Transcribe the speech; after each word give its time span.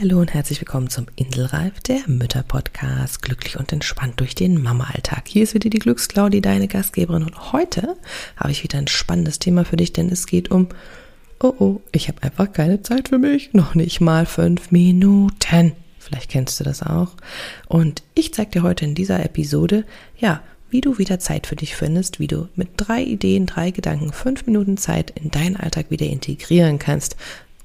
Hallo 0.00 0.20
und 0.20 0.32
herzlich 0.32 0.60
willkommen 0.60 0.90
zum 0.90 1.06
Inselreif, 1.16 1.80
der 1.80 2.02
Mütter-Podcast. 2.06 3.20
Glücklich 3.20 3.58
und 3.58 3.72
entspannt 3.72 4.20
durch 4.20 4.36
den 4.36 4.62
Mama-Alltag. 4.62 5.24
Hier 5.26 5.42
ist 5.42 5.54
wieder 5.54 5.70
die 5.70 5.80
Glücksclaudi, 5.80 6.40
deine 6.40 6.68
Gastgeberin. 6.68 7.24
Und 7.24 7.52
heute 7.52 7.96
habe 8.36 8.52
ich 8.52 8.62
wieder 8.62 8.78
ein 8.78 8.86
spannendes 8.86 9.40
Thema 9.40 9.64
für 9.64 9.76
dich, 9.76 9.92
denn 9.92 10.08
es 10.08 10.28
geht 10.28 10.52
um, 10.52 10.68
oh 11.40 11.52
oh, 11.58 11.80
ich 11.90 12.06
habe 12.06 12.22
einfach 12.22 12.52
keine 12.52 12.80
Zeit 12.82 13.08
für 13.08 13.18
mich. 13.18 13.54
Noch 13.54 13.74
nicht 13.74 14.00
mal 14.00 14.24
fünf 14.24 14.70
Minuten. 14.70 15.72
Vielleicht 15.98 16.30
kennst 16.30 16.60
du 16.60 16.64
das 16.64 16.84
auch. 16.84 17.14
Und 17.66 18.04
ich 18.14 18.32
zeige 18.32 18.52
dir 18.52 18.62
heute 18.62 18.84
in 18.84 18.94
dieser 18.94 19.24
Episode, 19.24 19.84
ja, 20.16 20.42
wie 20.70 20.80
du 20.80 20.98
wieder 20.98 21.18
Zeit 21.18 21.48
für 21.48 21.56
dich 21.56 21.74
findest, 21.74 22.20
wie 22.20 22.28
du 22.28 22.48
mit 22.54 22.68
drei 22.76 23.02
Ideen, 23.02 23.46
drei 23.46 23.72
Gedanken, 23.72 24.12
fünf 24.12 24.46
Minuten 24.46 24.76
Zeit 24.76 25.10
in 25.10 25.32
deinen 25.32 25.56
Alltag 25.56 25.90
wieder 25.90 26.06
integrieren 26.06 26.78
kannst, 26.78 27.16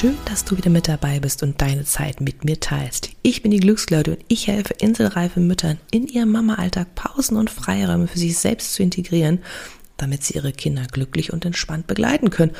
Schön, 0.00 0.16
dass 0.26 0.44
du 0.44 0.56
wieder 0.56 0.70
mit 0.70 0.86
dabei 0.86 1.18
bist 1.18 1.42
und 1.42 1.60
deine 1.60 1.82
Zeit 1.82 2.20
mit 2.20 2.44
mir 2.44 2.60
teilst. 2.60 3.10
Ich 3.22 3.42
bin 3.42 3.50
die 3.50 3.58
Glücksleute 3.58 4.12
und 4.12 4.24
ich 4.28 4.46
helfe 4.46 4.74
inselreifen 4.74 5.48
Müttern 5.48 5.78
in 5.90 6.06
ihrem 6.06 6.30
Mama-Alltag 6.30 6.94
Pausen 6.94 7.36
und 7.36 7.50
Freiräume 7.50 8.06
für 8.06 8.20
sich 8.20 8.38
selbst 8.38 8.74
zu 8.74 8.84
integrieren, 8.84 9.40
damit 9.96 10.22
sie 10.22 10.34
ihre 10.34 10.52
Kinder 10.52 10.86
glücklich 10.86 11.32
und 11.32 11.44
entspannt 11.44 11.88
begleiten 11.88 12.30
können. 12.30 12.52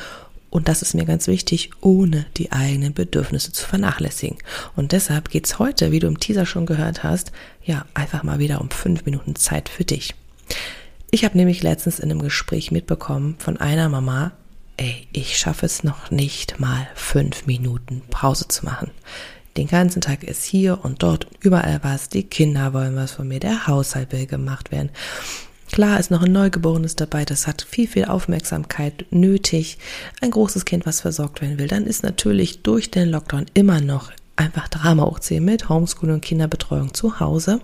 Und 0.49 0.67
das 0.67 0.81
ist 0.81 0.95
mir 0.95 1.05
ganz 1.05 1.27
wichtig, 1.27 1.69
ohne 1.79 2.25
die 2.35 2.51
eigenen 2.51 2.93
Bedürfnisse 2.93 3.53
zu 3.53 3.65
vernachlässigen. 3.65 4.37
Und 4.75 4.91
deshalb 4.91 5.29
geht's 5.29 5.59
heute, 5.59 5.93
wie 5.93 5.99
du 5.99 6.07
im 6.07 6.19
Teaser 6.19 6.45
schon 6.45 6.65
gehört 6.65 7.03
hast, 7.03 7.31
ja, 7.63 7.85
einfach 7.93 8.23
mal 8.23 8.39
wieder 8.39 8.59
um 8.59 8.69
fünf 8.69 9.05
Minuten 9.05 9.37
Zeit 9.37 9.69
für 9.69 9.85
dich. 9.85 10.13
Ich 11.09 11.23
habe 11.23 11.37
nämlich 11.37 11.63
letztens 11.63 11.99
in 11.99 12.11
einem 12.11 12.21
Gespräch 12.21 12.69
mitbekommen 12.71 13.35
von 13.39 13.55
einer 13.55 13.87
Mama, 13.87 14.33
ey, 14.79 15.07
ich 15.11 15.37
schaffe 15.37 15.65
es 15.65 15.83
noch 15.83 16.09
nicht 16.09 16.59
mal 16.59 16.87
fünf 16.95 17.45
Minuten 17.45 18.01
Pause 18.09 18.47
zu 18.47 18.65
machen. 18.65 18.91
Den 19.57 19.67
ganzen 19.67 20.01
Tag 20.01 20.23
ist 20.23 20.45
hier 20.45 20.79
und 20.83 21.03
dort 21.03 21.25
und 21.25 21.43
überall 21.43 21.79
was. 21.83 22.07
Die 22.07 22.23
Kinder 22.23 22.73
wollen 22.73 22.95
was 22.95 23.11
von 23.11 23.27
mir, 23.27 23.41
der 23.41 23.67
Haushalt 23.67 24.13
will 24.13 24.25
gemacht 24.25 24.71
werden. 24.71 24.89
Klar 25.69 25.99
ist 25.99 26.11
noch 26.11 26.23
ein 26.23 26.31
Neugeborenes 26.31 26.95
dabei, 26.95 27.25
das 27.25 27.45
hat 27.45 27.61
viel, 27.61 27.87
viel 27.87 28.05
Aufmerksamkeit 28.05 29.05
nötig. 29.11 29.77
Ein 30.21 30.31
großes 30.31 30.65
Kind, 30.65 30.85
was 30.85 31.01
versorgt 31.01 31.41
werden 31.41 31.59
will, 31.59 31.67
dann 31.67 31.85
ist 31.85 32.03
natürlich 32.03 32.63
durch 32.63 32.89
den 32.89 33.09
Lockdown 33.09 33.47
immer 33.53 33.81
noch 33.81 34.11
einfach 34.37 34.69
Drama 34.69 35.03
hochziehen 35.03 35.43
mit 35.43 35.67
Homeschooling 35.67 36.15
und 36.15 36.21
Kinderbetreuung 36.21 36.93
zu 36.93 37.19
Hause. 37.19 37.59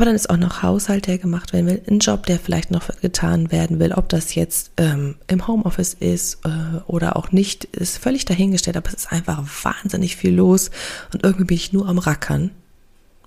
Aber 0.00 0.06
dann 0.06 0.14
ist 0.14 0.30
auch 0.30 0.38
noch 0.38 0.62
Haushalt, 0.62 1.08
der 1.08 1.18
gemacht 1.18 1.52
werden 1.52 1.66
will, 1.66 1.82
ein 1.86 1.98
Job, 1.98 2.24
der 2.24 2.38
vielleicht 2.38 2.70
noch 2.70 2.88
getan 3.02 3.52
werden 3.52 3.80
will, 3.80 3.92
ob 3.92 4.08
das 4.08 4.34
jetzt 4.34 4.70
ähm, 4.78 5.16
im 5.26 5.46
Homeoffice 5.46 5.92
ist 5.92 6.38
äh, 6.46 6.78
oder 6.86 7.16
auch 7.16 7.32
nicht, 7.32 7.66
ist 7.66 7.98
völlig 7.98 8.24
dahingestellt, 8.24 8.78
aber 8.78 8.88
es 8.88 8.94
ist 8.94 9.12
einfach 9.12 9.44
wahnsinnig 9.62 10.16
viel 10.16 10.34
los 10.34 10.70
und 11.12 11.22
irgendwie 11.22 11.44
bin 11.44 11.56
ich 11.58 11.74
nur 11.74 11.86
am 11.86 11.98
Rackern. 11.98 12.50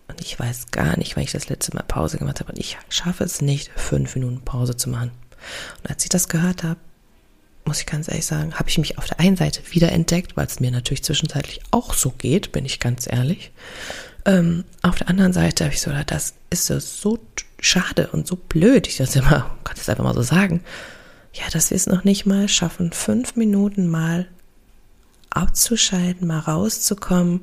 Und 0.08 0.20
ich 0.20 0.40
weiß 0.40 0.72
gar 0.72 0.98
nicht, 0.98 1.16
wann 1.16 1.24
ich 1.24 1.32
das 1.32 1.48
letzte 1.48 1.76
Mal 1.76 1.84
Pause 1.84 2.18
gemacht 2.18 2.40
habe 2.40 2.54
und 2.54 2.58
ich 2.58 2.76
schaffe 2.90 3.24
es 3.24 3.40
nicht, 3.40 3.70
fünf 3.76 4.16
Minuten 4.16 4.42
Pause 4.42 4.76
zu 4.76 4.90
machen. 4.90 5.12
Und 5.84 5.92
als 5.92 6.04
ich 6.04 6.10
das 6.10 6.28
gehört 6.28 6.64
habe, 6.64 6.80
muss 7.66 7.82
ich 7.82 7.86
ganz 7.86 8.08
ehrlich 8.08 8.26
sagen, 8.26 8.56
habe 8.56 8.70
ich 8.70 8.80
mich 8.80 8.98
auf 8.98 9.06
der 9.06 9.20
einen 9.20 9.38
Seite 9.38 9.62
wiederentdeckt, 9.70 10.36
weil 10.36 10.48
es 10.48 10.60
mir 10.60 10.72
natürlich 10.72 11.04
zwischenzeitlich 11.04 11.62
auch 11.70 11.94
so 11.94 12.10
geht, 12.18 12.52
bin 12.52 12.66
ich 12.66 12.80
ganz 12.80 13.06
ehrlich. 13.06 13.52
Ähm, 14.26 14.64
auf 14.82 14.98
der 14.98 15.10
anderen 15.10 15.34
Seite 15.34 15.66
habe 15.66 15.74
ich 15.74 15.82
so 15.82 15.92
das 16.06 16.34
ist 16.50 16.68
so, 16.68 17.20
schade 17.60 18.10
und 18.12 18.28
so 18.28 18.36
blöd. 18.36 18.88
Ich 18.88 18.98
dachte 18.98 19.20
immer, 19.20 19.56
kann 19.64 19.76
das 19.76 19.90
einfach 19.90 20.04
mal 20.04 20.14
so 20.14 20.22
sagen. 20.22 20.62
Ja, 21.34 21.50
dass 21.52 21.72
wir 21.72 21.78
es 21.78 21.88
noch 21.88 22.04
nicht 22.04 22.26
mal 22.26 22.48
schaffen, 22.48 22.92
fünf 22.92 23.36
Minuten 23.36 23.88
mal 23.88 24.28
abzuschalten, 25.32 26.28
mal 26.28 26.40
rauszukommen, 26.40 27.42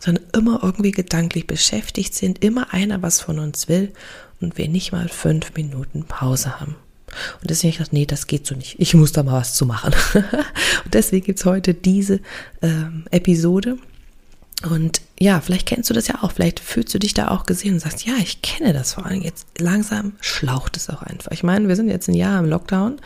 sondern 0.00 0.24
immer 0.32 0.60
irgendwie 0.62 0.92
gedanklich 0.92 1.46
beschäftigt 1.46 2.14
sind, 2.14 2.42
immer 2.42 2.72
einer 2.72 3.02
was 3.02 3.20
von 3.20 3.38
uns 3.38 3.68
will 3.68 3.92
und 4.40 4.56
wir 4.56 4.68
nicht 4.68 4.92
mal 4.92 5.08
fünf 5.08 5.54
Minuten 5.54 6.04
Pause 6.04 6.60
haben. 6.60 6.76
Und 7.40 7.50
deswegen 7.50 7.70
ich 7.70 7.78
gedacht, 7.78 7.92
nee, 7.92 8.06
das 8.06 8.26
geht 8.26 8.46
so 8.46 8.54
nicht. 8.54 8.76
Ich 8.78 8.94
muss 8.94 9.12
da 9.12 9.22
mal 9.22 9.40
was 9.40 9.54
zu 9.54 9.66
machen. 9.66 9.94
und 10.84 10.94
deswegen 10.94 11.26
gibt 11.26 11.38
es 11.38 11.44
heute 11.44 11.74
diese 11.74 12.20
ähm, 12.62 13.04
Episode. 13.10 13.78
Und 14.68 15.00
ja, 15.18 15.40
vielleicht 15.40 15.66
kennst 15.66 15.88
du 15.88 15.94
das 15.94 16.08
ja 16.08 16.22
auch. 16.22 16.32
Vielleicht 16.32 16.60
fühlst 16.60 16.92
du 16.94 16.98
dich 16.98 17.14
da 17.14 17.28
auch 17.28 17.46
gesehen 17.46 17.74
und 17.74 17.80
sagst, 17.80 18.04
ja, 18.04 18.14
ich 18.18 18.42
kenne 18.42 18.72
das 18.72 18.94
vor 18.94 19.06
allem. 19.06 19.22
Jetzt 19.22 19.46
langsam 19.58 20.12
schlaucht 20.20 20.76
es 20.76 20.90
auch 20.90 21.02
einfach. 21.02 21.32
Ich 21.32 21.42
meine, 21.42 21.68
wir 21.68 21.76
sind 21.76 21.88
jetzt 21.88 22.08
ein 22.08 22.14
Jahr 22.14 22.38
im 22.38 22.46
Lockdown. 22.46 23.00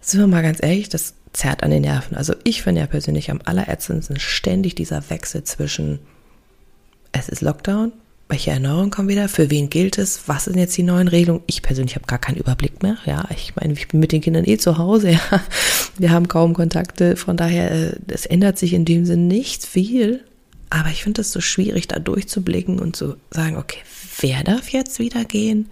Sind 0.00 0.20
wir 0.20 0.26
mal 0.26 0.42
ganz 0.42 0.62
ehrlich, 0.62 0.88
das 0.88 1.14
zerrt 1.32 1.62
an 1.62 1.70
den 1.70 1.82
Nerven. 1.82 2.16
Also 2.16 2.34
ich 2.42 2.62
finde 2.62 2.80
ja 2.80 2.86
persönlich 2.86 3.30
am 3.30 3.40
allerätzendsten 3.44 4.18
ständig 4.18 4.74
dieser 4.74 5.08
Wechsel 5.10 5.44
zwischen 5.44 6.00
es 7.12 7.28
ist 7.28 7.42
Lockdown, 7.42 7.92
welche 8.28 8.52
Erneuerungen 8.52 8.90
kommen 8.90 9.08
wieder, 9.08 9.28
für 9.28 9.50
wen 9.50 9.70
gilt 9.70 9.98
es, 9.98 10.28
was 10.28 10.44
sind 10.44 10.56
jetzt 10.56 10.76
die 10.76 10.84
neuen 10.84 11.08
Regelungen? 11.08 11.42
Ich 11.46 11.62
persönlich 11.62 11.96
habe 11.96 12.06
gar 12.06 12.20
keinen 12.20 12.36
Überblick 12.36 12.82
mehr. 12.82 12.96
Ja, 13.04 13.24
ich 13.34 13.56
meine, 13.56 13.72
ich 13.72 13.88
bin 13.88 13.98
mit 13.98 14.12
den 14.12 14.20
Kindern 14.20 14.46
eh 14.46 14.56
zu 14.56 14.78
Hause. 14.78 15.10
Ja. 15.10 15.20
Wir 15.98 16.12
haben 16.12 16.28
kaum 16.28 16.54
Kontakte, 16.54 17.16
von 17.16 17.36
daher, 17.36 17.70
äh, 17.70 17.96
es 18.06 18.26
ändert 18.26 18.58
sich 18.58 18.72
in 18.72 18.84
dem 18.84 19.04
Sinn 19.04 19.26
nicht 19.26 19.66
viel. 19.66 20.24
Aber 20.70 20.88
ich 20.90 21.02
finde 21.02 21.20
es 21.22 21.32
so 21.32 21.40
schwierig, 21.40 21.88
da 21.88 21.98
durchzublicken 21.98 22.78
und 22.78 22.94
zu 22.94 23.16
sagen, 23.30 23.56
okay, 23.56 23.80
wer 24.20 24.44
darf 24.44 24.70
jetzt 24.70 25.00
wieder 25.00 25.24
gehen? 25.24 25.68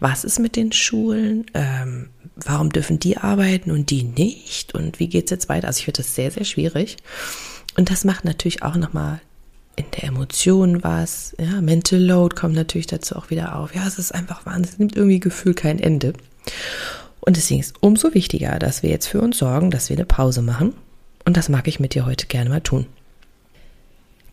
Was 0.00 0.22
ist 0.22 0.38
mit 0.38 0.54
den 0.54 0.70
Schulen? 0.70 1.46
Ähm, 1.54 2.10
warum 2.36 2.70
dürfen 2.70 3.00
die 3.00 3.16
arbeiten 3.16 3.72
und 3.72 3.90
die 3.90 4.04
nicht? 4.04 4.74
Und 4.74 5.00
wie 5.00 5.08
geht's 5.08 5.32
jetzt 5.32 5.48
weiter? 5.48 5.66
Also 5.66 5.78
ich 5.78 5.84
finde 5.86 5.98
das 5.98 6.14
sehr, 6.14 6.30
sehr 6.30 6.44
schwierig. 6.44 6.96
Und 7.76 7.90
das 7.90 8.04
macht 8.04 8.24
natürlich 8.24 8.62
auch 8.62 8.76
nochmal 8.76 9.20
in 9.74 9.86
der 9.96 10.04
Emotion 10.04 10.82
was. 10.82 11.34
Ja, 11.38 11.60
Mental 11.60 12.00
Load 12.00 12.36
kommt 12.36 12.54
natürlich 12.54 12.86
dazu 12.86 13.16
auch 13.16 13.30
wieder 13.30 13.56
auf. 13.56 13.74
Ja, 13.74 13.86
es 13.86 13.98
ist 13.98 14.14
einfach 14.14 14.46
Wahnsinn. 14.46 14.72
Es 14.72 14.78
nimmt 14.78 14.96
irgendwie 14.96 15.20
Gefühl 15.20 15.54
kein 15.54 15.78
Ende. 15.78 16.12
Und 17.20 17.36
deswegen 17.36 17.60
ist 17.60 17.74
umso 17.80 18.14
wichtiger, 18.14 18.58
dass 18.58 18.82
wir 18.82 18.90
jetzt 18.90 19.06
für 19.06 19.20
uns 19.20 19.38
sorgen, 19.38 19.70
dass 19.70 19.88
wir 19.88 19.96
eine 19.96 20.06
Pause 20.06 20.42
machen. 20.42 20.74
Und 21.24 21.36
das 21.36 21.48
mag 21.48 21.68
ich 21.68 21.80
mit 21.80 21.94
dir 21.94 22.06
heute 22.06 22.26
gerne 22.26 22.50
mal 22.50 22.60
tun. 22.60 22.86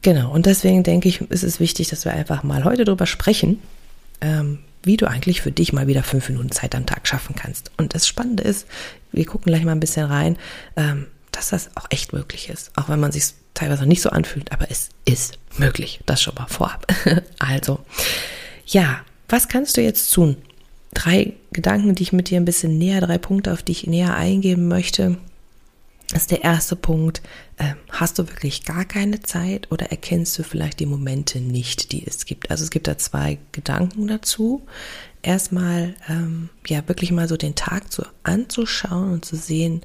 Genau, 0.06 0.32
und 0.32 0.46
deswegen 0.46 0.84
denke 0.84 1.10
ich, 1.10 1.20
ist 1.32 1.42
es 1.42 1.60
wichtig, 1.60 1.88
dass 1.88 2.06
wir 2.06 2.14
einfach 2.14 2.44
mal 2.44 2.64
heute 2.64 2.86
darüber 2.86 3.08
sprechen, 3.08 3.60
ähm, 4.22 4.60
wie 4.84 4.98
du 4.98 5.08
eigentlich 5.08 5.42
für 5.42 5.52
dich 5.52 5.74
mal 5.74 5.88
wieder 5.88 6.04
fünf 6.04 6.30
Minuten 6.30 6.52
Zeit 6.52 6.76
am 6.76 6.86
Tag 6.86 7.08
schaffen 7.08 7.34
kannst. 7.34 7.72
Und 7.78 7.96
das 7.96 8.08
Spannende 8.08 8.44
ist, 8.44 8.68
wir 9.12 9.26
gucken 9.26 9.52
gleich 9.52 9.64
mal 9.64 9.72
ein 9.72 9.80
bisschen 9.80 10.06
rein, 10.06 10.38
ähm, 10.76 11.08
dass 11.32 11.50
das 11.50 11.72
auch 11.74 11.88
echt 11.90 12.14
möglich 12.14 12.50
ist. 12.50 12.70
Auch 12.76 12.88
wenn 12.88 13.00
man 13.00 13.12
sich 13.12 13.24
teilweise 13.56 13.82
noch 13.82 13.88
nicht 13.88 14.04
so 14.04 14.12
anfühlt, 14.12 14.52
aber 14.52 14.70
es 14.70 14.90
ist 15.06 15.40
möglich. 15.58 16.02
Das 16.06 16.22
schon 16.22 16.36
mal 16.36 16.46
vorab. 16.46 16.86
also, 17.40 17.80
ja, 18.68 19.02
was 19.28 19.48
kannst 19.48 19.76
du 19.76 19.82
jetzt 19.82 20.14
tun? 20.14 20.38
Drei 20.94 21.34
Gedanken, 21.52 21.96
die 21.96 22.04
ich 22.04 22.14
mit 22.14 22.30
dir 22.30 22.40
ein 22.40 22.46
bisschen 22.46 22.78
näher, 22.78 23.02
drei 23.02 23.18
Punkte, 23.18 23.52
auf 23.52 23.64
die 23.64 23.72
ich 23.72 23.88
näher 23.88 24.16
eingeben 24.16 24.68
möchte, 24.68 25.18
das 26.10 26.24
ist 26.24 26.32
der 26.32 26.44
erste 26.44 26.76
Punkt. 26.76 27.22
Ähm, 27.58 27.76
hast 27.90 28.20
du 28.20 28.28
wirklich 28.28 28.64
gar 28.64 28.86
keine 28.86 29.22
Zeit 29.22 29.72
oder 29.72 29.88
erkennst 29.88 30.38
du 30.38 30.44
vielleicht 30.44 30.80
die 30.80 30.86
Momente 30.86 31.40
nicht, 31.40 31.92
die 31.92 32.06
es 32.06 32.26
gibt? 32.26 32.52
Also 32.52 32.64
es 32.64 32.70
gibt 32.70 32.88
da 32.88 32.98
zwei 32.98 33.40
Gedanken 33.52 34.08
dazu. 34.08 34.64
Erstmal, 35.22 35.96
ähm, 36.08 36.50
ja, 36.68 36.88
wirklich 36.88 37.12
mal 37.12 37.28
so 37.28 37.38
den 37.38 37.56
Tag 37.56 37.86
so 37.92 38.04
anzuschauen 38.24 39.14
und 39.14 39.26
zu 39.26 39.36
sehen, 39.36 39.82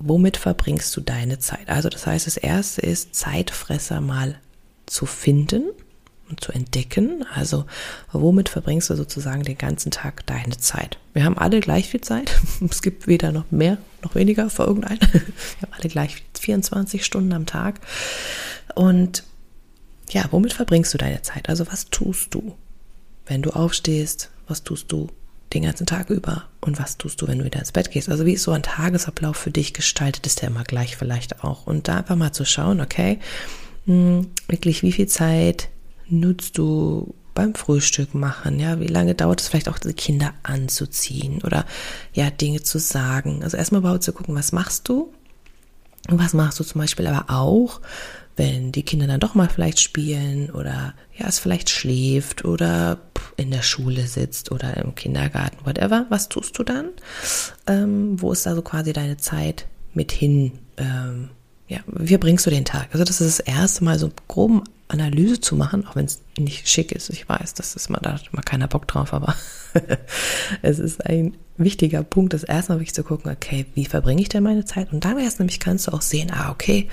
womit 0.00 0.36
verbringst 0.36 0.96
du 0.96 1.00
deine 1.00 1.38
Zeit? 1.38 1.68
Also 1.68 1.88
das 1.88 2.06
heißt, 2.06 2.26
das 2.26 2.36
erste 2.36 2.80
ist, 2.82 3.14
Zeitfresser 3.14 4.00
mal 4.00 4.40
zu 4.86 5.06
finden 5.06 5.70
und 6.28 6.40
zu 6.40 6.52
entdecken. 6.52 7.24
Also 7.34 7.64
womit 8.12 8.48
verbringst 8.48 8.90
du 8.90 8.96
sozusagen 8.96 9.42
den 9.42 9.58
ganzen 9.58 9.90
Tag 9.90 10.26
deine 10.26 10.56
Zeit? 10.58 10.98
Wir 11.14 11.24
haben 11.24 11.38
alle 11.38 11.60
gleich 11.60 11.88
viel 11.88 12.00
Zeit. 12.00 12.38
Es 12.70 12.82
gibt 12.82 13.06
weder 13.06 13.32
noch 13.32 13.50
mehr 13.50 13.78
noch 14.02 14.14
weniger 14.14 14.48
für 14.48 14.64
irgendeinen. 14.64 15.00
Wir 15.12 15.62
haben 15.62 15.72
alle 15.72 15.88
gleich 15.88 16.22
24 16.38 17.04
Stunden 17.04 17.32
am 17.32 17.46
Tag. 17.46 17.80
Und 18.74 19.24
ja, 20.10 20.24
womit 20.30 20.52
verbringst 20.52 20.94
du 20.94 20.98
deine 20.98 21.22
Zeit? 21.22 21.48
Also 21.48 21.66
was 21.66 21.90
tust 21.90 22.32
du? 22.34 22.56
Wenn 23.26 23.42
du 23.42 23.50
aufstehst, 23.50 24.30
was 24.46 24.62
tust 24.62 24.92
du? 24.92 25.08
den 25.54 25.62
ganzen 25.62 25.86
Tag 25.86 26.10
über 26.10 26.44
und 26.60 26.78
was 26.78 26.98
tust 26.98 27.20
du, 27.22 27.28
wenn 27.28 27.38
du 27.38 27.44
wieder 27.44 27.58
ins 27.58 27.72
Bett 27.72 27.90
gehst? 27.90 28.08
Also 28.08 28.26
wie 28.26 28.34
ist 28.34 28.42
so 28.42 28.52
ein 28.52 28.62
Tagesablauf 28.62 29.36
für 29.36 29.50
dich 29.50 29.72
gestaltet? 29.72 30.26
Ist 30.26 30.42
der 30.42 30.48
immer 30.48 30.64
gleich 30.64 30.96
vielleicht 30.96 31.42
auch? 31.42 31.66
Und 31.66 31.88
da 31.88 31.98
einfach 31.98 32.16
mal 32.16 32.32
zu 32.32 32.44
schauen, 32.44 32.80
okay, 32.80 33.18
hm, 33.86 34.28
wirklich 34.48 34.82
wie 34.82 34.92
viel 34.92 35.06
Zeit 35.06 35.68
nutzt 36.08 36.58
du 36.58 37.14
beim 37.34 37.54
Frühstück 37.54 38.14
machen? 38.14 38.58
Ja, 38.58 38.80
wie 38.80 38.86
lange 38.86 39.14
dauert 39.14 39.40
es 39.40 39.48
vielleicht 39.48 39.68
auch, 39.68 39.78
die 39.78 39.92
Kinder 39.92 40.34
anzuziehen 40.42 41.40
oder 41.42 41.64
ja, 42.12 42.30
Dinge 42.30 42.62
zu 42.62 42.78
sagen? 42.78 43.42
Also 43.42 43.56
erstmal 43.56 43.80
überhaupt 43.80 44.02
zu 44.02 44.12
gucken, 44.12 44.34
was 44.34 44.52
machst 44.52 44.88
du? 44.88 45.12
Und 46.08 46.18
was 46.18 46.32
machst 46.32 46.58
du 46.58 46.64
zum 46.64 46.80
Beispiel 46.80 47.06
aber 47.06 47.30
auch, 47.32 47.80
wenn 48.36 48.72
die 48.72 48.84
Kinder 48.84 49.06
dann 49.06 49.20
doch 49.20 49.34
mal 49.34 49.48
vielleicht 49.48 49.80
spielen 49.80 50.50
oder 50.50 50.94
ja, 51.16 51.26
es 51.26 51.38
vielleicht 51.38 51.70
schläft 51.70 52.44
oder 52.44 52.98
in 53.36 53.50
der 53.50 53.62
Schule 53.62 54.06
sitzt 54.06 54.52
oder 54.52 54.76
im 54.76 54.94
Kindergarten, 54.94 55.64
whatever, 55.64 56.06
was 56.08 56.28
tust 56.28 56.58
du 56.58 56.62
dann? 56.62 56.90
Ähm, 57.66 58.20
wo 58.20 58.32
ist 58.32 58.46
da 58.46 58.54
so 58.54 58.62
quasi 58.62 58.92
deine 58.92 59.16
Zeit 59.16 59.66
mit 59.92 60.12
hin? 60.12 60.52
Ähm, 60.76 61.30
ja, 61.68 61.80
wie 61.86 62.16
bringst 62.16 62.46
du 62.46 62.50
den 62.50 62.64
Tag? 62.64 62.88
Also 62.92 63.04
das 63.04 63.20
ist 63.20 63.38
das 63.38 63.46
erste 63.46 63.84
Mal 63.84 63.98
so 63.98 64.10
groben 64.26 64.62
Analyse 64.88 65.38
zu 65.38 65.54
machen, 65.54 65.86
auch 65.86 65.96
wenn 65.96 66.06
es 66.06 66.20
nicht 66.38 66.66
schick 66.66 66.92
ist. 66.92 67.10
Ich 67.10 67.28
weiß, 67.28 67.52
das 67.54 67.76
ist 67.76 67.90
mal, 67.90 68.00
da 68.00 68.14
hat 68.14 68.32
mal 68.32 68.42
keiner 68.42 68.68
Bock 68.68 68.88
drauf, 68.88 69.12
aber 69.12 69.34
es 70.62 70.78
ist 70.78 71.04
ein 71.04 71.36
wichtiger 71.58 72.02
Punkt, 72.02 72.32
das 72.32 72.42
erstmal 72.44 72.78
wirklich 72.78 72.94
zu 72.94 73.04
gucken, 73.04 73.30
okay, 73.30 73.66
wie 73.74 73.84
verbringe 73.84 74.22
ich 74.22 74.30
denn 74.30 74.42
meine 74.42 74.64
Zeit? 74.64 74.92
Und 74.92 75.04
dann 75.04 75.18
erst 75.18 75.40
nämlich 75.40 75.60
kannst 75.60 75.86
du 75.86 75.92
auch 75.92 76.00
sehen, 76.00 76.30
ah, 76.32 76.50
okay, 76.50 76.88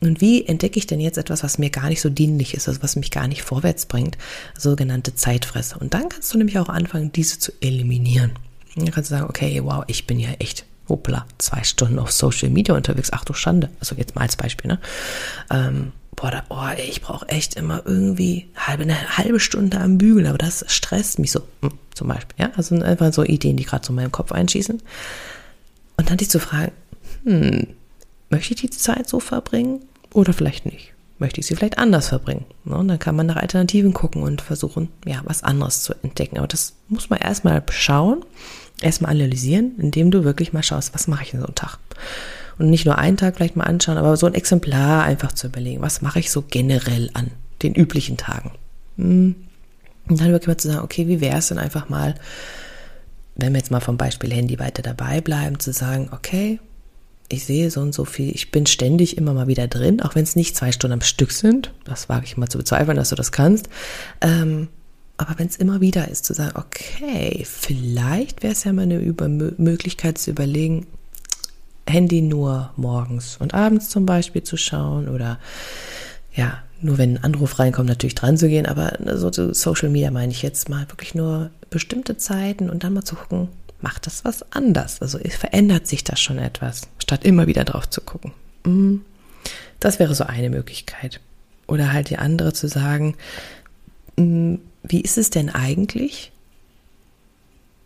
und 0.00 0.20
wie 0.20 0.46
entdecke 0.46 0.78
ich 0.78 0.86
denn 0.86 1.00
jetzt 1.00 1.18
etwas, 1.18 1.42
was 1.42 1.58
mir 1.58 1.70
gar 1.70 1.88
nicht 1.88 2.00
so 2.00 2.08
dienlich 2.08 2.54
ist, 2.54 2.68
also 2.68 2.82
was 2.82 2.96
mich 2.96 3.10
gar 3.10 3.26
nicht 3.26 3.42
vorwärts 3.42 3.86
bringt, 3.86 4.16
sogenannte 4.56 5.14
Zeitfresser. 5.14 5.80
Und 5.80 5.94
dann 5.94 6.08
kannst 6.08 6.32
du 6.32 6.38
nämlich 6.38 6.58
auch 6.58 6.68
anfangen, 6.68 7.10
diese 7.12 7.38
zu 7.38 7.52
eliminieren. 7.60 8.32
Dann 8.76 8.90
kannst 8.92 9.10
du 9.10 9.16
sagen, 9.16 9.28
okay, 9.28 9.60
wow, 9.64 9.82
ich 9.88 10.06
bin 10.06 10.20
ja 10.20 10.30
echt 10.38 10.64
hoppla, 10.90 11.24
zwei 11.38 11.62
Stunden 11.62 11.98
auf 11.98 12.12
Social 12.12 12.50
Media 12.50 12.74
unterwegs, 12.74 13.10
ach 13.12 13.24
du 13.24 13.32
Schande. 13.32 13.70
Also 13.80 13.94
jetzt 13.96 14.14
mal 14.14 14.22
als 14.22 14.36
Beispiel, 14.36 14.68
ne? 14.68 14.78
Ähm, 15.50 15.92
boah, 16.14 16.30
da, 16.30 16.42
oh, 16.50 16.82
ich 16.86 17.00
brauche 17.00 17.26
echt 17.28 17.54
immer 17.54 17.82
irgendwie 17.86 18.48
halbe, 18.56 18.82
eine 18.82 19.16
halbe 19.16 19.40
Stunde 19.40 19.78
am 19.78 19.96
Bügeln, 19.96 20.26
aber 20.26 20.38
das 20.38 20.64
stresst 20.68 21.18
mich 21.18 21.32
so, 21.32 21.40
hm, 21.62 21.72
zum 21.94 22.08
Beispiel, 22.08 22.44
ja? 22.44 22.50
Also 22.56 22.74
einfach 22.76 23.12
so 23.12 23.24
Ideen, 23.24 23.56
die 23.56 23.64
gerade 23.64 23.86
so 23.86 23.92
in 23.92 23.96
meinem 23.96 24.12
Kopf 24.12 24.32
einschießen. 24.32 24.82
Und 25.96 26.10
dann 26.10 26.18
dich 26.18 26.28
zu 26.28 26.40
fragen, 26.40 26.72
hm, 27.24 27.68
möchte 28.28 28.54
ich 28.54 28.60
die 28.60 28.70
Zeit 28.70 29.08
so 29.08 29.20
verbringen 29.20 29.80
oder 30.12 30.32
vielleicht 30.32 30.66
nicht? 30.66 30.92
Möchte 31.18 31.40
ich 31.40 31.46
sie 31.46 31.54
vielleicht 31.54 31.78
anders 31.78 32.08
verbringen? 32.08 32.46
Ne? 32.64 32.76
Und 32.76 32.88
dann 32.88 32.98
kann 32.98 33.14
man 33.14 33.26
nach 33.26 33.36
Alternativen 33.36 33.92
gucken 33.92 34.22
und 34.22 34.40
versuchen, 34.40 34.88
ja, 35.04 35.20
was 35.24 35.42
anderes 35.42 35.82
zu 35.82 35.92
entdecken. 36.02 36.38
Aber 36.38 36.46
das 36.46 36.74
muss 36.88 37.10
man 37.10 37.18
erstmal 37.18 37.62
schauen 37.70 38.24
erstmal 38.82 39.12
analysieren, 39.12 39.72
indem 39.78 40.10
du 40.10 40.24
wirklich 40.24 40.52
mal 40.52 40.62
schaust, 40.62 40.94
was 40.94 41.08
mache 41.08 41.24
ich 41.24 41.34
in 41.34 41.40
so 41.40 41.46
einem 41.46 41.54
Tag. 41.54 41.78
Und 42.58 42.70
nicht 42.70 42.84
nur 42.84 42.98
einen 42.98 43.16
Tag 43.16 43.36
vielleicht 43.36 43.56
mal 43.56 43.64
anschauen, 43.64 43.96
aber 43.96 44.16
so 44.16 44.26
ein 44.26 44.34
Exemplar 44.34 45.04
einfach 45.04 45.32
zu 45.32 45.46
überlegen, 45.46 45.80
was 45.80 46.02
mache 46.02 46.18
ich 46.18 46.30
so 46.30 46.42
generell 46.42 47.10
an 47.14 47.30
den 47.62 47.74
üblichen 47.74 48.16
Tagen. 48.16 48.52
Hm. 48.96 49.34
Und 50.08 50.20
dann 50.20 50.32
wirklich 50.32 50.48
mal 50.48 50.56
zu 50.56 50.68
sagen, 50.68 50.84
okay, 50.84 51.08
wie 51.08 51.20
wäre 51.20 51.38
es 51.38 51.48
denn 51.48 51.58
einfach 51.58 51.88
mal, 51.88 52.14
wenn 53.36 53.52
wir 53.52 53.58
jetzt 53.58 53.70
mal 53.70 53.80
vom 53.80 53.96
Beispiel 53.96 54.32
Handy 54.32 54.58
weiter 54.58 54.82
dabei 54.82 55.20
bleiben, 55.20 55.60
zu 55.60 55.72
sagen, 55.72 56.10
okay, 56.12 56.58
ich 57.32 57.44
sehe 57.44 57.70
so 57.70 57.80
und 57.80 57.94
so 57.94 58.04
viel, 58.04 58.34
ich 58.34 58.50
bin 58.50 58.66
ständig 58.66 59.16
immer 59.16 59.32
mal 59.32 59.46
wieder 59.46 59.68
drin, 59.68 60.02
auch 60.02 60.14
wenn 60.14 60.24
es 60.24 60.36
nicht 60.36 60.56
zwei 60.56 60.72
Stunden 60.72 60.94
am 60.94 61.00
Stück 61.00 61.30
sind, 61.30 61.72
das 61.84 62.08
wage 62.08 62.24
ich 62.24 62.36
mal 62.36 62.48
zu 62.48 62.58
bezweifeln, 62.58 62.96
dass 62.96 63.10
du 63.10 63.14
das 63.14 63.30
kannst, 63.30 63.68
ähm, 64.20 64.68
aber 65.20 65.38
wenn 65.38 65.48
es 65.48 65.56
immer 65.56 65.82
wieder 65.82 66.08
ist, 66.08 66.24
zu 66.24 66.32
sagen, 66.32 66.56
okay, 66.56 67.44
vielleicht 67.44 68.42
wäre 68.42 68.54
es 68.54 68.64
ja 68.64 68.72
mal 68.72 68.82
eine 68.82 68.98
Über 68.98 69.28
Möglichkeit 69.28 70.16
zu 70.16 70.30
überlegen, 70.30 70.86
Handy 71.86 72.22
nur 72.22 72.70
morgens 72.76 73.36
und 73.36 73.52
abends 73.52 73.90
zum 73.90 74.06
Beispiel 74.06 74.42
zu 74.42 74.56
schauen 74.56 75.10
oder 75.10 75.38
ja, 76.34 76.62
nur 76.80 76.96
wenn 76.96 77.18
ein 77.18 77.24
Anruf 77.24 77.58
reinkommt, 77.58 77.88
natürlich 77.88 78.14
dran 78.14 78.38
zu 78.38 78.48
gehen, 78.48 78.64
aber 78.64 78.96
so 79.18 79.28
zu 79.28 79.52
Social 79.52 79.90
Media 79.90 80.10
meine 80.10 80.32
ich 80.32 80.40
jetzt 80.40 80.70
mal 80.70 80.88
wirklich 80.88 81.14
nur 81.14 81.50
bestimmte 81.68 82.16
Zeiten 82.16 82.70
und 82.70 82.82
dann 82.82 82.94
mal 82.94 83.04
zu 83.04 83.16
gucken, 83.16 83.48
macht 83.82 84.06
das 84.06 84.24
was 84.24 84.50
anders? 84.52 85.02
Also 85.02 85.18
verändert 85.18 85.86
sich 85.86 86.02
das 86.02 86.18
schon 86.18 86.38
etwas, 86.38 86.88
statt 86.98 87.24
immer 87.24 87.46
wieder 87.46 87.64
drauf 87.64 87.90
zu 87.90 88.00
gucken. 88.00 88.32
Mhm. 88.64 89.02
Das 89.80 89.98
wäre 89.98 90.14
so 90.14 90.24
eine 90.24 90.48
Möglichkeit. 90.48 91.20
Oder 91.66 91.92
halt 91.92 92.08
die 92.08 92.16
andere 92.16 92.54
zu 92.54 92.68
sagen, 92.68 93.16
mhm, 94.16 94.60
wie 94.82 95.00
ist 95.00 95.18
es 95.18 95.30
denn 95.30 95.50
eigentlich, 95.50 96.32